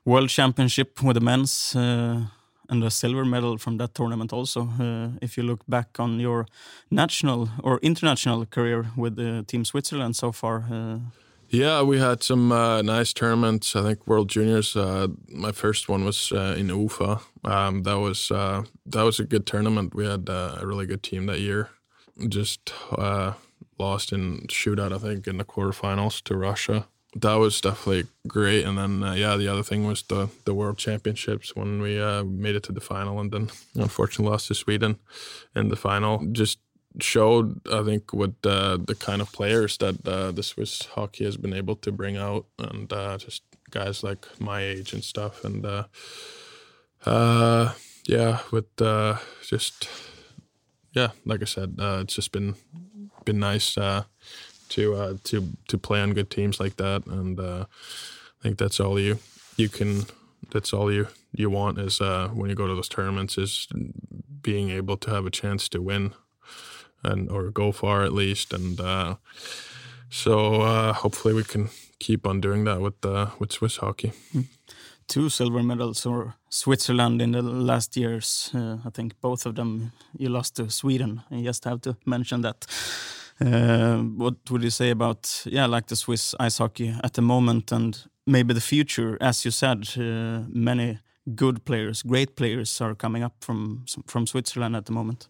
World 0.04 0.28
Championship 0.28 1.02
with 1.02 1.14
the 1.14 1.20
men's 1.20 1.74
uh, 1.74 2.20
and 2.68 2.84
a 2.84 2.90
silver 2.90 3.24
medal 3.24 3.58
from 3.58 3.78
that 3.78 3.94
tournament 3.94 4.32
also. 4.32 4.68
Uh, 4.78 5.18
if 5.22 5.38
you 5.38 5.44
look 5.44 5.60
back 5.66 5.98
on 5.98 6.20
your 6.20 6.46
national 6.90 7.48
or 7.62 7.78
international 7.82 8.44
career 8.46 8.86
with 8.96 9.16
the 9.16 9.44
Team 9.46 9.64
Switzerland 9.64 10.16
so 10.16 10.32
far. 10.32 10.64
Uh, 11.54 11.56
yeah, 11.56 11.82
we 11.82 11.98
had 11.98 12.22
some 12.22 12.52
uh, 12.52 12.82
nice 12.82 13.12
tournaments. 13.12 13.76
I 13.76 13.82
think 13.82 14.06
World 14.06 14.28
Juniors. 14.28 14.76
Uh, 14.76 15.08
my 15.28 15.52
first 15.52 15.88
one 15.88 16.04
was 16.04 16.32
uh, 16.32 16.54
in 16.58 16.68
Ufa. 16.68 17.20
Um, 17.44 17.82
that 17.82 17.98
was 17.98 18.28
that 18.28 19.02
was 19.02 19.20
a 19.20 19.24
good 19.24 19.46
tournament. 19.46 19.94
We 19.94 20.06
had 20.06 20.28
a 20.28 20.60
really 20.62 20.86
good 20.86 21.02
team 21.02 21.26
that 21.26 21.40
year. 21.40 21.70
Just 22.28 22.72
lost 23.78 24.12
in 24.12 24.46
shootout, 24.48 24.92
I 24.92 24.98
think, 24.98 25.26
in 25.26 25.38
the 25.38 25.44
quarterfinals 25.44 26.22
to 26.24 26.36
Russia 26.36 26.86
that 27.16 27.34
was 27.34 27.60
definitely 27.60 28.06
great. 28.26 28.64
And 28.64 28.76
then 28.76 29.02
uh, 29.02 29.12
yeah, 29.14 29.36
the 29.36 29.48
other 29.48 29.62
thing 29.62 29.86
was 29.86 30.02
the 30.02 30.28
the 30.44 30.54
World 30.54 30.78
Championships 30.78 31.54
when 31.54 31.80
we 31.80 32.00
uh, 32.00 32.24
made 32.24 32.56
it 32.56 32.62
to 32.64 32.72
the 32.72 32.80
final, 32.80 33.20
and 33.20 33.30
then 33.30 33.50
unfortunately 33.74 34.30
lost 34.30 34.48
to 34.48 34.54
Sweden 34.54 34.98
in 35.54 35.68
the 35.68 35.76
final. 35.76 36.26
Just 36.32 36.58
showed, 37.00 37.66
I 37.68 37.82
think, 37.82 38.12
what 38.12 38.34
uh, 38.44 38.76
the 38.76 38.94
kind 38.94 39.20
of 39.20 39.32
players 39.32 39.76
that 39.78 40.06
uh, 40.06 40.32
the 40.32 40.42
Swiss 40.42 40.86
hockey 40.94 41.24
has 41.24 41.36
been 41.36 41.54
able 41.54 41.76
to 41.76 41.92
bring 41.92 42.16
out, 42.16 42.46
and 42.58 42.92
uh, 42.92 43.18
just 43.18 43.42
guys 43.70 44.02
like 44.02 44.26
my 44.40 44.62
age 44.62 44.92
and 44.92 45.02
stuff, 45.02 45.44
and 45.44 45.66
uh, 45.66 45.84
yeah, 48.06 48.38
with 48.50 48.76
just 49.42 49.88
yeah, 50.92 51.10
like 51.24 51.42
I 51.42 51.46
said, 51.46 51.74
it's 51.78 52.14
just 52.14 52.32
been 52.32 52.54
been 53.24 53.38
nice 53.38 53.76
to 54.74 54.94
uh, 54.94 55.14
to 55.24 55.52
to 55.68 55.78
play 55.78 56.00
on 56.00 56.14
good 56.14 56.30
teams 56.30 56.60
like 56.60 56.76
that, 56.76 57.06
and 57.06 57.38
uh, 57.38 57.66
I 57.70 58.42
think 58.42 58.58
that's 58.58 58.80
all 58.80 58.98
you 58.98 59.18
you 59.56 59.68
can. 59.68 60.04
That's 60.50 60.72
all 60.72 60.92
you 60.92 61.08
you 61.32 61.50
want 61.50 61.78
is 61.78 62.00
uh, 62.00 62.28
when 62.28 62.50
you 62.50 62.56
go 62.56 62.66
to 62.66 62.74
those 62.74 62.88
tournaments 62.88 63.38
is 63.38 63.68
being 64.42 64.70
able 64.70 64.96
to 64.98 65.10
have 65.10 65.26
a 65.26 65.30
chance 65.30 65.68
to 65.70 65.80
win, 65.80 66.12
and 67.04 67.30
or 67.30 67.50
go 67.50 67.72
far 67.72 68.02
at 68.04 68.12
least, 68.12 68.52
and 68.52 68.80
uh, 68.80 69.16
so 70.10 70.62
uh, 70.62 70.92
hopefully 70.92 71.34
we 71.34 71.44
can 71.44 71.68
keep 71.98 72.26
on 72.26 72.40
doing 72.40 72.64
that 72.64 72.80
with 72.80 73.04
uh, 73.04 73.26
with 73.38 73.52
Swiss 73.52 73.76
hockey. 73.76 74.12
Mm 74.34 74.46
two 75.06 75.28
silver 75.28 75.62
medals 75.62 76.02
for 76.02 76.34
Switzerland 76.48 77.20
in 77.20 77.32
the 77.32 77.42
last 77.42 77.96
years. 77.96 78.50
Uh, 78.54 78.78
I 78.84 78.90
think 78.90 79.20
both 79.20 79.46
of 79.46 79.54
them 79.54 79.92
you 80.16 80.28
lost 80.28 80.56
to 80.56 80.70
Sweden. 80.70 81.22
I 81.30 81.42
just 81.42 81.64
have 81.64 81.80
to 81.82 81.96
mention 82.06 82.42
that. 82.42 82.66
Uh, 83.40 83.98
what 83.98 84.34
would 84.50 84.62
you 84.62 84.70
say 84.70 84.90
about 84.90 85.42
yeah, 85.44 85.66
like 85.66 85.86
the 85.86 85.96
Swiss 85.96 86.34
ice 86.38 86.58
hockey 86.58 86.94
at 87.02 87.14
the 87.14 87.22
moment 87.22 87.72
and 87.72 87.98
maybe 88.26 88.54
the 88.54 88.60
future? 88.60 89.18
As 89.20 89.44
you 89.44 89.50
said, 89.50 89.88
uh, 89.96 90.42
many 90.48 90.98
good 91.34 91.64
players, 91.64 92.02
great 92.02 92.36
players, 92.36 92.80
are 92.80 92.94
coming 92.94 93.24
up 93.24 93.34
from 93.40 93.84
from 94.06 94.26
Switzerland 94.26 94.76
at 94.76 94.86
the 94.86 94.92
moment. 94.92 95.26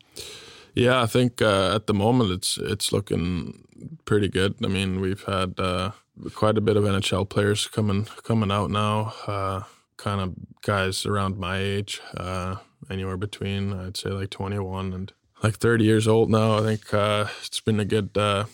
Yeah, 0.75 1.03
I 1.03 1.07
think 1.07 1.41
uh, 1.41 1.75
at 1.75 1.87
the 1.87 1.95
moment 1.95 2.33
it's 2.33 2.59
it's 2.59 2.93
looking 2.93 3.65
pretty 4.05 4.29
good. 4.29 4.57
I 4.65 4.69
mean, 4.69 5.01
we've 5.01 5.23
had 5.25 5.59
uh, 5.59 5.93
quite 6.35 6.59
a 6.59 6.61
bit 6.61 6.77
of 6.77 6.85
NHL 6.85 7.29
players 7.29 7.67
coming 7.67 8.05
coming 8.25 8.51
out 8.51 8.71
now. 8.71 9.15
Uh, 9.27 9.63
kind 9.97 10.21
of 10.21 10.35
guys 10.63 11.07
around 11.07 11.39
my 11.39 11.59
age, 11.59 12.01
uh, 12.17 12.57
anywhere 12.91 13.17
between 13.17 13.73
I'd 13.73 13.97
say 13.97 14.11
like 14.11 14.31
21 14.31 14.93
and 14.93 15.13
like 15.43 15.57
30 15.57 15.85
years 15.85 16.09
old 16.09 16.31
now. 16.31 16.59
I 16.59 16.63
think 16.63 16.93
uh, 16.93 17.27
it's 17.45 17.61
been 17.61 17.81
a 17.81 17.85
good 17.85 18.17
uh, 18.17 18.45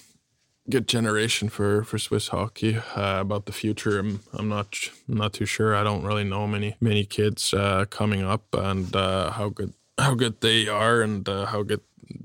good 0.69 0.87
generation 0.87 1.49
for, 1.49 1.83
for 1.85 1.99
Swiss 1.99 2.29
hockey. 2.29 2.77
Uh, 2.97 3.19
about 3.21 3.47
the 3.47 3.53
future, 3.53 3.99
I'm 3.99 4.21
I'm 4.33 4.49
not 4.49 4.77
I'm 5.09 5.17
not 5.17 5.33
too 5.33 5.47
sure. 5.47 5.75
I 5.75 5.83
don't 5.83 6.05
really 6.05 6.25
know 6.25 6.47
many 6.47 6.77
many 6.81 7.05
kids 7.05 7.55
uh, 7.55 7.87
coming 7.89 8.23
up 8.23 8.45
and 8.55 8.95
uh, 8.95 9.31
how 9.31 9.49
good 9.49 9.75
how 9.99 10.15
good 10.15 10.41
they 10.41 10.67
are 10.69 11.03
and 11.03 11.27
how 11.29 11.63
good 11.63 11.83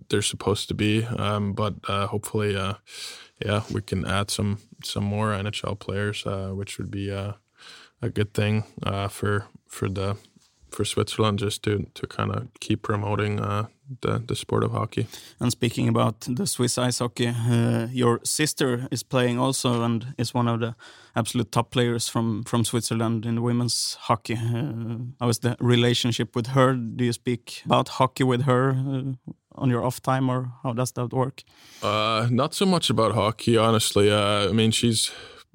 they're 0.09 0.21
supposed 0.21 0.67
to 0.69 0.73
be. 0.73 1.05
Um, 1.05 1.53
but 1.53 1.73
hopefully, 1.85 2.53
yeah, 2.53 3.63
we 3.71 3.81
can 3.81 4.05
add 4.05 4.31
some 4.31 4.59
some 4.83 5.03
more 5.03 5.31
NHL 5.31 5.79
players, 5.79 6.23
which 6.55 6.77
would 6.77 6.91
be 6.91 7.09
a 7.09 7.37
good 8.13 8.33
thing 8.33 8.63
for 9.09 9.45
for 9.67 9.89
the 9.89 10.17
for 10.75 10.85
Switzerland 10.85 11.39
just 11.39 11.63
to 11.63 11.85
to 11.93 12.07
kind 12.07 12.31
of 12.31 12.47
keep 12.59 12.81
promoting 12.81 13.39
uh, 13.39 13.65
the 14.01 14.23
the 14.27 14.35
sport 14.35 14.63
of 14.63 14.71
hockey. 14.71 15.05
And 15.39 15.51
speaking 15.51 15.87
about 15.87 16.27
the 16.35 16.45
Swiss 16.45 16.77
ice 16.77 16.99
hockey, 16.99 17.27
uh, 17.27 17.87
your 17.91 18.19
sister 18.23 18.87
is 18.91 19.03
playing 19.03 19.39
also 19.39 19.83
and 19.83 20.13
is 20.17 20.33
one 20.33 20.47
of 20.47 20.59
the 20.59 20.75
absolute 21.15 21.51
top 21.51 21.71
players 21.71 22.09
from 22.09 22.43
from 22.43 22.65
Switzerland 22.65 23.25
in 23.25 23.41
women's 23.41 23.97
hockey. 24.07 24.35
Uh, 24.35 24.97
how 25.19 25.29
is 25.29 25.39
the 25.39 25.55
relationship 25.59 26.35
with 26.35 26.47
her? 26.47 26.73
Do 26.73 27.03
you 27.03 27.13
speak 27.13 27.61
about 27.65 27.89
hockey 27.89 28.23
with 28.23 28.41
her? 28.41 28.75
On 29.57 29.69
your 29.69 29.85
off 29.85 30.01
time, 30.01 30.29
or 30.29 30.51
how 30.63 30.73
does 30.73 30.91
that 30.93 31.13
work? 31.13 31.43
Uh, 31.81 32.27
not 32.29 32.53
so 32.53 32.65
much 32.65 32.89
about 32.89 33.13
hockey, 33.13 33.57
honestly. 33.57 34.11
Uh, 34.11 34.49
I 34.49 34.51
mean, 34.51 34.71
she's 34.71 35.11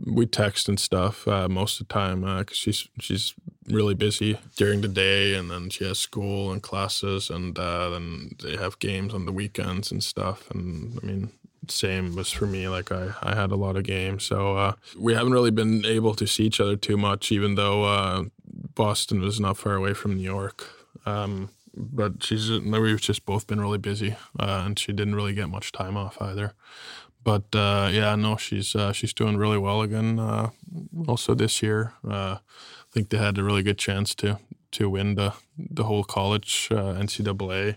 we 0.07 0.27
text 0.27 0.69
and 0.69 0.81
stuff 0.81 1.27
uh, 1.29 1.49
most 1.49 1.81
of 1.81 1.89
the 1.89 1.95
time 1.95 2.21
because 2.21 2.57
uh, 2.57 2.61
she's 2.61 2.89
she's 3.01 3.35
really 3.69 3.95
busy 3.95 4.39
during 4.57 4.81
the 4.81 4.89
day, 4.89 5.35
and 5.35 5.51
then 5.51 5.71
she 5.71 5.85
has 5.85 5.99
school 5.99 6.53
and 6.53 6.63
classes, 6.63 7.31
and 7.31 7.59
uh, 7.59 7.91
then 7.91 8.37
they 8.43 8.57
have 8.57 8.79
games 8.79 9.15
on 9.15 9.27
the 9.27 9.33
weekends 9.33 9.93
and 9.93 10.03
stuff. 10.03 10.51
And 10.51 10.99
I 11.03 11.07
mean, 11.07 11.33
same 11.69 12.15
was 12.15 12.31
for 12.31 12.47
me. 12.47 12.69
Like 12.69 12.91
I, 12.93 13.11
I 13.23 13.35
had 13.35 13.51
a 13.51 13.57
lot 13.57 13.77
of 13.77 13.85
games, 13.85 14.25
so 14.25 14.57
uh, 14.57 14.73
we 14.99 15.15
haven't 15.15 15.33
really 15.33 15.51
been 15.51 15.85
able 15.85 16.15
to 16.15 16.27
see 16.27 16.45
each 16.45 16.61
other 16.61 16.77
too 16.77 16.97
much, 16.97 17.31
even 17.33 17.55
though 17.55 17.85
uh, 17.85 18.25
Boston 18.75 19.21
was 19.21 19.41
not 19.41 19.57
far 19.57 19.75
away 19.75 19.95
from 19.95 20.17
New 20.17 20.23
York. 20.23 20.67
Um, 21.07 21.51
but 21.75 22.23
she's 22.23 22.51
we've 22.51 23.01
just 23.01 23.25
both 23.25 23.47
been 23.47 23.61
really 23.61 23.79
busy, 23.79 24.17
uh, 24.39 24.63
and 24.65 24.79
she 24.79 24.93
didn't 24.93 25.15
really 25.15 25.35
get 25.35 25.49
much 25.49 25.73
time 25.73 25.97
off 25.97 26.21
either 26.21 26.55
but 27.23 27.55
uh, 27.55 27.91
yeah, 27.93 28.15
no, 28.17 28.37
she's 28.37 28.75
uh, 28.75 28.93
she's 28.93 29.13
doing 29.13 29.37
really 29.37 29.59
well 29.59 29.83
again. 29.83 30.19
Uh, 30.19 30.51
also 31.07 31.35
this 31.35 31.63
year, 31.63 31.93
uh, 32.09 32.39
I 32.41 32.93
think 32.93 33.11
they 33.11 33.19
had 33.19 33.39
a 33.39 33.45
really 33.45 33.63
good 33.63 33.79
chance 33.79 34.15
to 34.17 34.39
to 34.73 34.89
win 34.89 35.15
the 35.17 35.35
the 35.59 35.85
whole 35.85 36.05
college 36.05 36.69
NCAA 36.71 37.77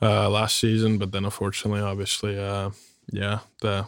last 0.00 0.56
season, 0.58 0.98
but 0.98 1.12
then 1.12 1.24
unfortunately, 1.24 1.80
obviously, 1.80 2.34
yeah, 2.34 3.38
the 3.60 3.86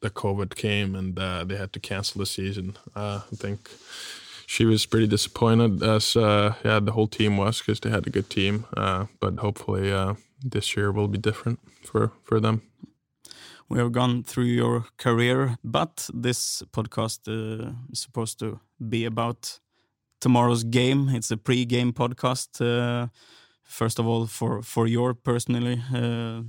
the 0.00 0.10
COVID 0.10 0.54
came 0.54 0.94
and 0.94 1.16
they 1.48 1.56
had 1.56 1.72
to 1.72 1.80
cancel 1.80 2.18
the 2.18 2.26
season. 2.26 2.76
I 2.96 3.22
think 3.34 3.70
she 4.54 4.64
was 4.64 4.86
pretty 4.86 5.06
disappointed, 5.06 5.82
as 5.82 6.14
yeah, 6.14 6.80
the 6.80 6.92
whole 6.92 7.08
team 7.08 7.36
was, 7.36 7.58
because 7.58 7.80
they 7.80 7.90
had 7.90 8.06
a 8.06 8.10
good 8.10 8.28
team. 8.28 8.64
but 9.20 9.38
hopefully, 9.38 9.90
this 10.52 10.76
year 10.76 10.92
will 10.92 11.08
be 11.08 11.18
different 11.18 11.58
for 11.82 12.12
for 12.22 12.40
them 12.40 12.60
we 13.68 13.78
have 13.78 13.92
gone 13.92 14.22
through 14.22 14.44
your 14.44 14.84
career, 14.98 15.56
but 15.64 16.08
this 16.12 16.62
podcast 16.72 17.20
uh, 17.28 17.72
is 17.90 18.00
supposed 18.00 18.38
to 18.38 18.60
be 18.88 19.04
about 19.04 19.60
tomorrow's 20.20 20.64
game. 20.64 21.08
It's 21.08 21.30
a 21.30 21.36
pre-game 21.36 21.92
podcast. 21.92 22.60
Uh, 22.60 23.08
first 23.62 23.98
of 23.98 24.06
all, 24.06 24.26
for 24.26 24.62
for 24.62 24.86
your 24.86 25.14
personally, 25.14 25.82
uh, 25.94 26.42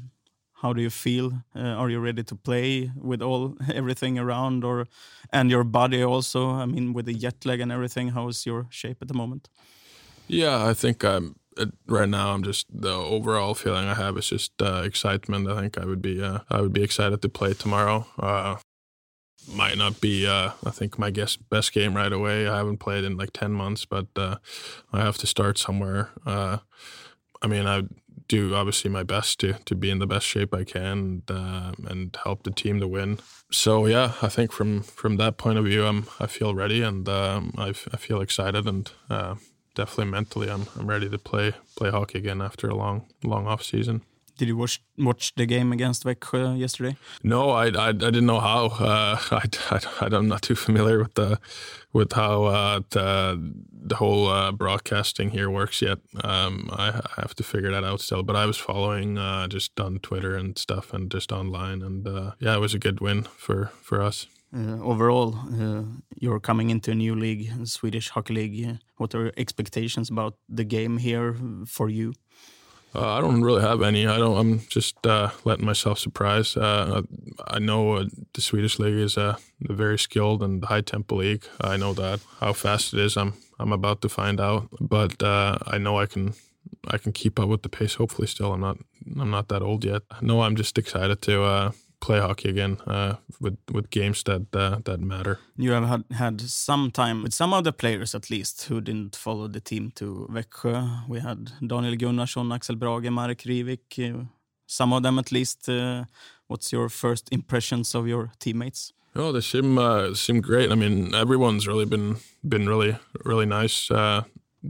how 0.65 0.73
do 0.73 0.81
you 0.81 0.89
feel? 0.89 1.31
Uh, 1.55 1.81
are 1.81 1.91
you 1.91 1.99
ready 1.99 2.23
to 2.23 2.35
play 2.35 2.91
with 2.95 3.21
all 3.21 3.55
everything 3.73 4.17
around, 4.17 4.63
or 4.63 4.87
and 5.31 5.51
your 5.51 5.63
body 5.63 6.03
also? 6.03 6.49
I 6.49 6.65
mean, 6.65 6.93
with 6.93 7.05
the 7.05 7.13
jet 7.13 7.45
lag 7.45 7.59
and 7.61 7.71
everything, 7.71 8.09
how 8.09 8.29
is 8.29 8.45
your 8.45 8.65
shape 8.69 8.97
at 9.01 9.07
the 9.07 9.13
moment? 9.13 9.49
Yeah, 10.27 10.65
I 10.71 10.73
think 10.73 11.03
I'm 11.03 11.35
right 11.87 12.09
now 12.09 12.33
I'm 12.33 12.43
just 12.43 12.65
the 12.81 12.93
overall 12.93 13.53
feeling 13.53 13.87
I 13.87 13.93
have 13.93 14.17
is 14.17 14.29
just 14.29 14.61
uh, 14.61 14.81
excitement. 14.83 15.47
I 15.47 15.61
think 15.61 15.77
I 15.77 15.85
would 15.85 16.01
be 16.01 16.23
uh, 16.23 16.39
I 16.49 16.61
would 16.61 16.73
be 16.73 16.83
excited 16.83 17.21
to 17.21 17.29
play 17.29 17.53
tomorrow. 17.53 18.07
Uh, 18.17 18.55
might 19.47 19.77
not 19.77 20.01
be 20.01 20.25
uh, 20.27 20.49
I 20.65 20.71
think 20.71 20.97
my 20.97 21.11
guess 21.11 21.37
best 21.37 21.73
game 21.73 21.93
right 21.95 22.13
away. 22.13 22.47
I 22.47 22.57
haven't 22.57 22.79
played 22.79 23.03
in 23.03 23.17
like 23.17 23.33
ten 23.33 23.51
months, 23.51 23.85
but 23.85 24.07
uh, 24.15 24.37
I 24.91 25.01
have 25.01 25.17
to 25.17 25.27
start 25.27 25.59
somewhere. 25.59 26.09
Uh, 26.25 26.57
I 27.41 27.47
mean, 27.47 27.67
I 27.67 27.83
do 28.27 28.55
obviously 28.55 28.89
my 28.89 29.03
best 29.03 29.39
to 29.39 29.53
to 29.65 29.75
be 29.75 29.89
in 29.89 29.99
the 29.99 30.07
best 30.07 30.25
shape 30.25 30.53
I 30.53 30.63
can 30.63 31.21
and, 31.27 31.87
and 31.87 32.17
help 32.23 32.43
the 32.43 32.51
team 32.51 32.79
to 32.79 32.87
win. 32.87 33.19
So 33.51 33.85
yeah, 33.85 34.13
I 34.21 34.29
think 34.29 34.51
from 34.51 34.81
from 34.81 35.17
that 35.17 35.37
point 35.37 35.57
of 35.57 35.65
view, 35.65 35.85
I'm 35.85 36.07
I 36.19 36.27
feel 36.27 36.55
ready 36.55 36.81
and 36.81 37.07
um, 37.07 37.53
I, 37.57 37.69
I 37.69 37.97
feel 37.97 38.21
excited 38.21 38.67
and 38.67 38.91
definitely 39.75 40.11
mentally, 40.11 40.49
I'm 40.49 40.65
I'm 40.79 40.87
ready 40.87 41.09
to 41.09 41.19
play 41.19 41.53
play 41.77 41.91
hockey 41.91 42.17
again 42.17 42.41
after 42.41 42.67
a 42.67 42.75
long 42.75 43.05
long 43.23 43.45
off 43.45 43.61
season. 43.61 44.01
Did 44.37 44.47
you 44.47 44.57
watch 44.57 44.81
watch 44.97 45.33
the 45.35 45.45
game 45.45 45.71
against 45.71 46.03
Växjö 46.03 46.57
yesterday? 46.57 46.95
No, 47.23 47.51
I, 47.51 47.67
I, 47.67 47.89
I 47.89 47.91
didn't 47.91 48.25
know 48.25 48.39
how. 48.39 48.65
Uh, 48.67 49.17
I, 49.31 49.79
I 50.01 50.15
am 50.15 50.27
not 50.27 50.41
too 50.41 50.55
familiar 50.55 50.99
with 50.99 51.13
the 51.13 51.39
with 51.93 52.13
how 52.13 52.43
uh, 52.43 52.79
the 52.89 53.53
the 53.71 53.95
whole 53.95 54.27
uh, 54.27 54.51
broadcasting 54.51 55.31
here 55.31 55.49
works 55.49 55.81
yet. 55.81 55.99
Um, 56.23 56.69
I, 56.73 56.87
I, 56.89 57.21
have 57.21 57.35
to 57.35 57.43
figure 57.43 57.71
that 57.71 57.83
out 57.83 58.01
still. 58.01 58.23
But 58.23 58.35
I 58.35 58.45
was 58.45 58.57
following 58.57 59.17
uh, 59.17 59.47
just 59.47 59.79
on 59.79 59.99
Twitter 59.99 60.35
and 60.35 60.57
stuff, 60.57 60.93
and 60.93 61.11
just 61.11 61.31
online, 61.31 61.81
and 61.81 62.07
uh, 62.07 62.31
yeah, 62.39 62.55
it 62.55 62.59
was 62.59 62.73
a 62.73 62.79
good 62.79 62.99
win 62.99 63.23
for 63.23 63.71
for 63.81 64.01
us. 64.01 64.27
Uh, 64.55 64.79
overall, 64.81 65.35
uh, 65.61 65.83
you're 66.15 66.39
coming 66.39 66.69
into 66.69 66.91
a 66.91 66.95
new 66.95 67.15
league, 67.15 67.51
Swedish 67.67 68.09
Hockey 68.09 68.33
League. 68.33 68.77
What 68.97 69.13
are 69.13 69.23
your 69.23 69.33
expectations 69.37 70.09
about 70.09 70.35
the 70.47 70.63
game 70.63 70.97
here 70.97 71.35
for 71.65 71.89
you? 71.89 72.13
Uh, 72.95 73.17
I 73.17 73.21
don't 73.21 73.41
really 73.41 73.61
have 73.61 73.81
any. 73.81 74.07
I 74.07 74.17
don't. 74.17 74.37
I'm 74.37 74.59
just 74.69 75.05
uh, 75.05 75.29
letting 75.43 75.65
myself 75.65 75.99
surprise. 75.99 76.55
Uh, 76.55 77.01
I 77.45 77.59
know 77.59 77.95
uh, 77.95 78.05
the 78.33 78.41
Swedish 78.41 78.79
league 78.79 78.95
is 78.95 79.17
a, 79.17 79.37
a, 79.69 79.73
very 79.73 79.99
skilled 79.99 80.41
and 80.41 80.63
high 80.63 80.81
tempo 80.81 81.17
league. 81.17 81.45
I 81.59 81.75
know 81.75 81.93
that. 81.93 82.21
How 82.39 82.53
fast 82.53 82.93
it 82.93 82.99
is, 82.99 83.17
I'm 83.17 83.33
I'm 83.59 83.73
about 83.73 84.01
to 84.01 84.09
find 84.09 84.39
out. 84.39 84.69
But 84.79 85.21
I 85.21 85.77
know 85.77 85.99
I 85.99 86.05
can 86.05 86.35
I 86.87 86.97
can 86.97 87.11
keep 87.11 87.37
up 87.39 87.49
with 87.49 87.63
the 87.63 87.69
pace. 87.69 87.95
Hopefully, 87.95 88.27
still. 88.27 88.53
I'm 88.53 88.61
not 88.61 88.77
I'm 89.19 89.29
not 89.29 89.49
that 89.49 89.61
old 89.61 89.83
yet. 89.83 90.03
No, 90.21 90.41
I'm 90.41 90.55
just 90.55 90.77
excited 90.77 91.21
to 91.23 91.73
play 91.99 92.19
hockey 92.19 92.49
again 92.49 92.77
uh, 92.87 93.15
with 93.39 93.57
with 93.71 93.89
games 93.89 94.23
that 94.23 94.55
uh, 94.55 94.79
that 94.85 94.99
matter. 94.99 95.39
You 95.57 95.71
have 95.71 95.87
had, 95.87 96.03
had 96.11 96.41
some 96.41 96.91
time 96.91 97.23
with 97.23 97.33
some 97.33 97.53
of 97.53 97.63
the 97.63 97.71
players 97.71 98.15
at 98.15 98.29
least 98.29 98.65
who 98.69 98.81
didn't 98.81 99.15
follow 99.15 99.47
the 99.47 99.61
team 99.61 99.91
to 99.95 100.27
Växjö. 100.31 101.07
We 101.07 101.19
had 101.19 101.51
Daniel 101.65 101.95
Gunnarsson, 101.95 102.53
Axel 102.53 102.75
Brage, 102.75 103.09
Marek 103.09 103.43
Hrivik. 103.43 103.99
Uh, 103.99 104.25
some 104.67 104.93
of 104.93 105.03
them 105.03 105.19
at 105.19 105.31
least. 105.31 105.69
Uh, 105.69 106.05
what's 106.47 106.71
your 106.71 106.89
first 106.89 107.29
impressions 107.31 107.95
of 107.95 108.07
your 108.07 108.31
teammates? 108.39 108.93
Oh, 109.15 109.31
they 109.31 109.41
seem 109.41 109.77
uh, 109.77 110.13
seem 110.13 110.41
great. 110.41 110.71
I 110.71 110.75
mean, 110.75 111.15
everyone's 111.15 111.67
really 111.67 111.85
been 111.85 112.17
been 112.43 112.67
really 112.67 112.97
really 113.23 113.45
nice 113.45 113.89
uh, 113.91 114.23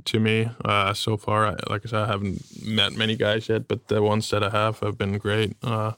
to 0.04 0.20
me 0.20 0.50
uh, 0.64 0.94
so 0.94 1.18
far. 1.18 1.48
I, 1.48 1.56
like 1.70 1.86
I 1.86 1.90
said, 1.90 2.04
I 2.04 2.08
haven't 2.08 2.42
met 2.66 2.94
many 2.94 3.16
guys 3.16 3.50
yet, 3.50 3.68
but 3.68 3.88
the 3.88 4.02
ones 4.02 4.30
that 4.30 4.44
I 4.44 4.50
have 4.50 4.80
have 4.80 4.98
been 4.98 5.18
great. 5.18 5.56
Uh, 5.64 5.94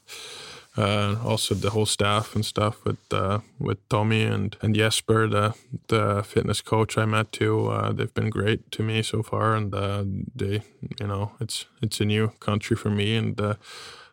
uh, 0.78 1.16
also 1.24 1.56
the 1.56 1.72
whole 1.72 1.88
staff 1.88 2.36
and 2.36 2.46
stuff 2.46 2.86
with 2.86 3.00
uh, 3.12 3.40
with 3.60 3.78
Tommy 3.90 4.24
and 4.24 4.56
and 4.62 4.76
Jesper, 4.76 5.28
the 5.28 5.56
the 5.88 6.24
fitness 6.24 6.62
coach 6.62 6.98
I 6.98 7.06
met 7.06 7.32
too. 7.32 7.68
Uh, 7.70 7.92
they've 7.92 8.14
been 8.14 8.30
great 8.30 8.72
to 8.72 8.84
me 8.84 9.02
so 9.02 9.24
far, 9.24 9.56
and 9.56 9.74
uh, 9.74 10.04
they, 10.36 10.62
you 11.00 11.08
know, 11.08 11.32
it's 11.40 11.66
it's 11.82 12.00
a 12.00 12.06
new 12.06 12.32
country 12.40 12.76
for 12.76 12.92
me, 12.92 13.16
and 13.16 13.42
uh, 13.42 13.56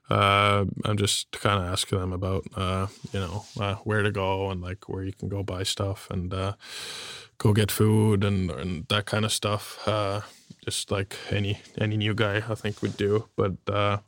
uh, 0.09 0.65
I'm 0.85 0.97
just 0.97 1.33
kind 1.33 1.63
of 1.63 1.71
asking 1.71 1.99
them 1.99 2.13
about, 2.13 2.45
you 3.13 3.21
know, 3.21 3.45
where 3.85 4.03
to 4.03 4.11
go 4.11 4.51
and 4.51 4.61
like 4.63 4.89
where 4.89 5.05
you 5.05 5.13
can 5.13 5.29
go 5.29 5.43
buy 5.43 5.65
stuff 5.65 6.09
and 6.11 6.31
go 7.39 7.53
get 7.53 7.71
food 7.71 8.25
and 8.25 8.51
and 8.51 8.87
that 8.89 9.05
kind 9.05 9.25
of 9.25 9.33
stuff. 9.33 9.79
Just 10.65 10.91
like 10.91 11.17
any 11.31 11.59
any 11.81 11.97
new 11.97 12.15
guy, 12.15 12.37
I 12.37 12.55
think 12.55 12.83
would 12.83 12.97
do, 12.97 13.25
but 13.37 13.53
uh, 13.69 13.99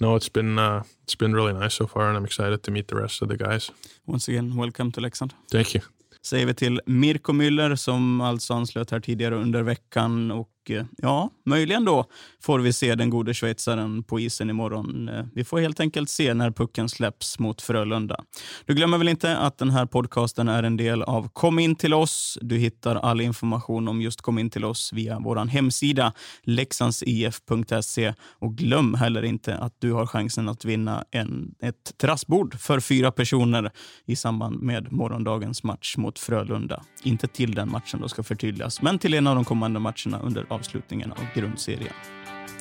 no, 0.00 0.16
it's 0.16 0.32
been 0.32 0.58
uh, 0.58 0.82
it's 1.04 1.18
been 1.18 1.34
really 1.34 1.52
nice 1.52 1.74
so 1.74 1.86
far, 1.86 2.08
and 2.08 2.16
I'm 2.16 2.24
excited 2.24 2.62
to 2.62 2.70
meet 2.70 2.88
the 2.88 2.96
rest 2.96 3.22
of 3.22 3.28
the 3.28 3.36
guys. 3.36 3.70
Once 4.06 4.28
again, 4.28 4.56
welcome 4.56 4.90
to 4.92 5.00
Leksand. 5.00 5.32
Thank 5.50 5.74
you. 5.74 5.82
Säger 6.24 6.46
vi 6.46 6.54
till 6.54 6.80
Mirko 6.86 7.32
Müller 7.32 7.76
som 7.76 8.20
alltså 8.20 8.54
anslöt 8.54 8.90
här 8.90 9.00
tidigare 9.00 9.34
under 9.34 9.62
veckan 9.62 10.30
och 10.30 10.51
Eh, 10.70 10.84
ja, 10.96 11.30
möjligen 11.46 11.84
då 11.84 12.04
får 12.42 12.58
vi 12.58 12.72
se 12.72 12.94
den 12.94 13.10
gode 13.10 13.34
schweizaren 13.34 14.02
på 14.02 14.20
isen 14.20 14.50
imorgon. 14.50 15.08
Eh, 15.08 15.24
vi 15.34 15.44
får 15.44 15.60
helt 15.60 15.80
enkelt 15.80 16.10
se 16.10 16.34
när 16.34 16.50
pucken 16.50 16.88
släpps 16.88 17.38
mot 17.38 17.62
Frölunda. 17.62 18.24
Du 18.66 18.74
glömmer 18.74 18.98
väl 18.98 19.08
inte 19.08 19.36
att 19.36 19.58
den 19.58 19.70
här 19.70 19.86
podcasten 19.86 20.48
är 20.48 20.62
en 20.62 20.76
del 20.76 21.02
av 21.02 21.28
Kom 21.28 21.58
in 21.58 21.76
till 21.76 21.94
oss. 21.94 22.38
Du 22.40 22.56
hittar 22.56 22.96
all 22.96 23.20
information 23.20 23.88
om 23.88 24.02
just 24.02 24.20
Kom 24.20 24.38
in 24.38 24.50
till 24.50 24.64
oss 24.64 24.92
via 24.92 25.18
vår 25.18 25.36
hemsida 25.36 26.12
leksandsif.se 26.42 28.14
och 28.38 28.54
glöm 28.54 28.94
heller 28.94 29.22
inte 29.22 29.58
att 29.58 29.74
du 29.78 29.92
har 29.92 30.06
chansen 30.06 30.48
att 30.48 30.64
vinna 30.64 31.04
en, 31.10 31.54
ett 31.62 31.98
terrassbord 31.98 32.58
för 32.58 32.80
fyra 32.80 33.12
personer 33.12 33.70
i 34.06 34.16
samband 34.16 34.62
med 34.62 34.92
morgondagens 34.92 35.62
match 35.62 35.96
mot 35.96 36.18
Frölunda. 36.18 36.82
Inte 37.02 37.26
till 37.26 37.54
den 37.54 37.70
matchen 37.70 38.00
då 38.00 38.08
ska 38.08 38.22
förtydligas, 38.22 38.82
men 38.82 38.98
till 38.98 39.14
en 39.14 39.26
av 39.26 39.34
de 39.34 39.44
kommande 39.44 39.80
matcherna 39.80 40.20
under 40.22 40.51
avslutningen 40.52 41.12
av 41.12 41.18
grundserien. 41.34 41.94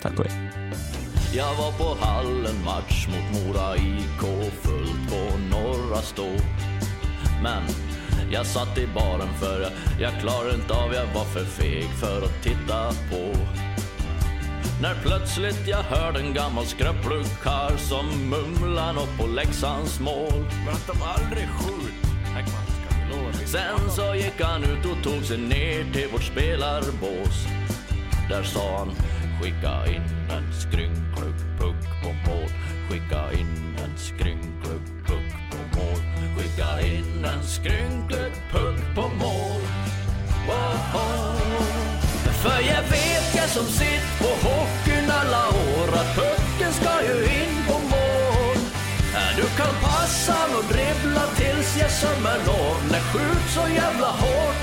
Tack 0.02 0.20
och 0.20 0.26
hej. 0.26 0.52
Jag 1.36 1.56
var 1.56 1.72
på 1.72 2.06
hallen 2.06 2.64
match 2.66 3.08
mot 3.08 3.44
Mora 3.44 3.76
IK, 3.76 4.52
fullt 4.62 5.10
på 5.10 5.38
Norra 5.38 6.02
Stå. 6.02 6.30
Men 7.44 7.64
jag 8.32 8.46
satt 8.46 8.78
i 8.78 8.88
baren 8.88 9.34
för 9.40 9.62
jag, 9.62 9.72
jag 10.00 10.22
klarade 10.22 10.56
inte 10.56 10.74
av, 10.74 10.94
jag 10.94 11.06
var 11.06 11.26
för 11.26 11.46
feg 11.46 11.86
för 12.00 12.22
att 12.26 12.44
titta 12.44 12.90
på. 12.90 13.38
När 14.82 14.96
plötsligt 15.04 15.68
jag 15.68 15.84
hörde 15.84 16.20
en 16.20 16.34
gammal 16.34 16.66
skröplig 16.66 17.26
karl 17.44 17.78
som 17.78 18.06
mumlade 18.30 18.94
nåt 18.94 19.18
på 19.18 19.28
Leksands 19.28 20.00
mål. 20.00 20.46
Men 20.66 20.74
att 20.74 20.88
de 20.88 21.02
aldrig 21.02 21.48
skjut, 21.50 22.02
Sen 23.46 23.92
så 23.92 24.16
gick 24.16 24.42
han 24.42 24.64
ut 24.64 24.86
och 24.86 25.04
tog 25.04 25.24
sig 25.24 25.38
ner 25.38 25.94
till 25.94 26.08
vårt 26.12 26.24
spelarbås. 26.24 27.48
Där 28.32 28.44
sa 28.44 28.78
han 28.78 28.92
skicka 29.42 29.86
in 29.88 30.32
en 30.32 30.54
skrynklig 30.54 31.36
puck 31.60 31.82
på 32.04 32.08
mål. 32.08 32.50
Skicka 32.90 33.32
in 33.32 33.78
en 33.84 33.98
skrynklig 33.98 34.82
puck 35.08 35.30
på 35.52 35.80
mål. 35.80 36.00
Skicka 36.38 36.82
in 36.82 37.26
en 37.26 37.44
skrynklig 37.44 38.34
puck 38.52 38.96
på 38.96 39.02
mål. 39.02 39.62
Wow. 40.48 41.36
För 42.44 42.60
jag 42.60 42.82
vet 42.82 43.36
jag 43.36 43.50
som 43.50 43.66
sitt 43.66 44.08
på 44.20 44.48
hockeyn 44.48 45.12
alla 45.12 45.48
år 45.50 45.88
att 46.00 46.16
pucken 46.16 46.74
ska 46.74 47.04
ju 47.04 47.24
in 47.24 47.56
på 47.68 47.74
mål. 47.74 48.58
Du 49.36 49.44
kan 49.58 49.76
passa 49.82 50.38
och 50.58 50.66
dribbla 50.74 51.26
tills 51.36 51.78
jag 51.78 51.92
sömmer 51.92 52.38
når. 52.48 52.92
När 52.92 53.00
skjut 53.00 53.50
så 53.50 53.74
jävla 53.76 54.08
hårt 54.08 54.62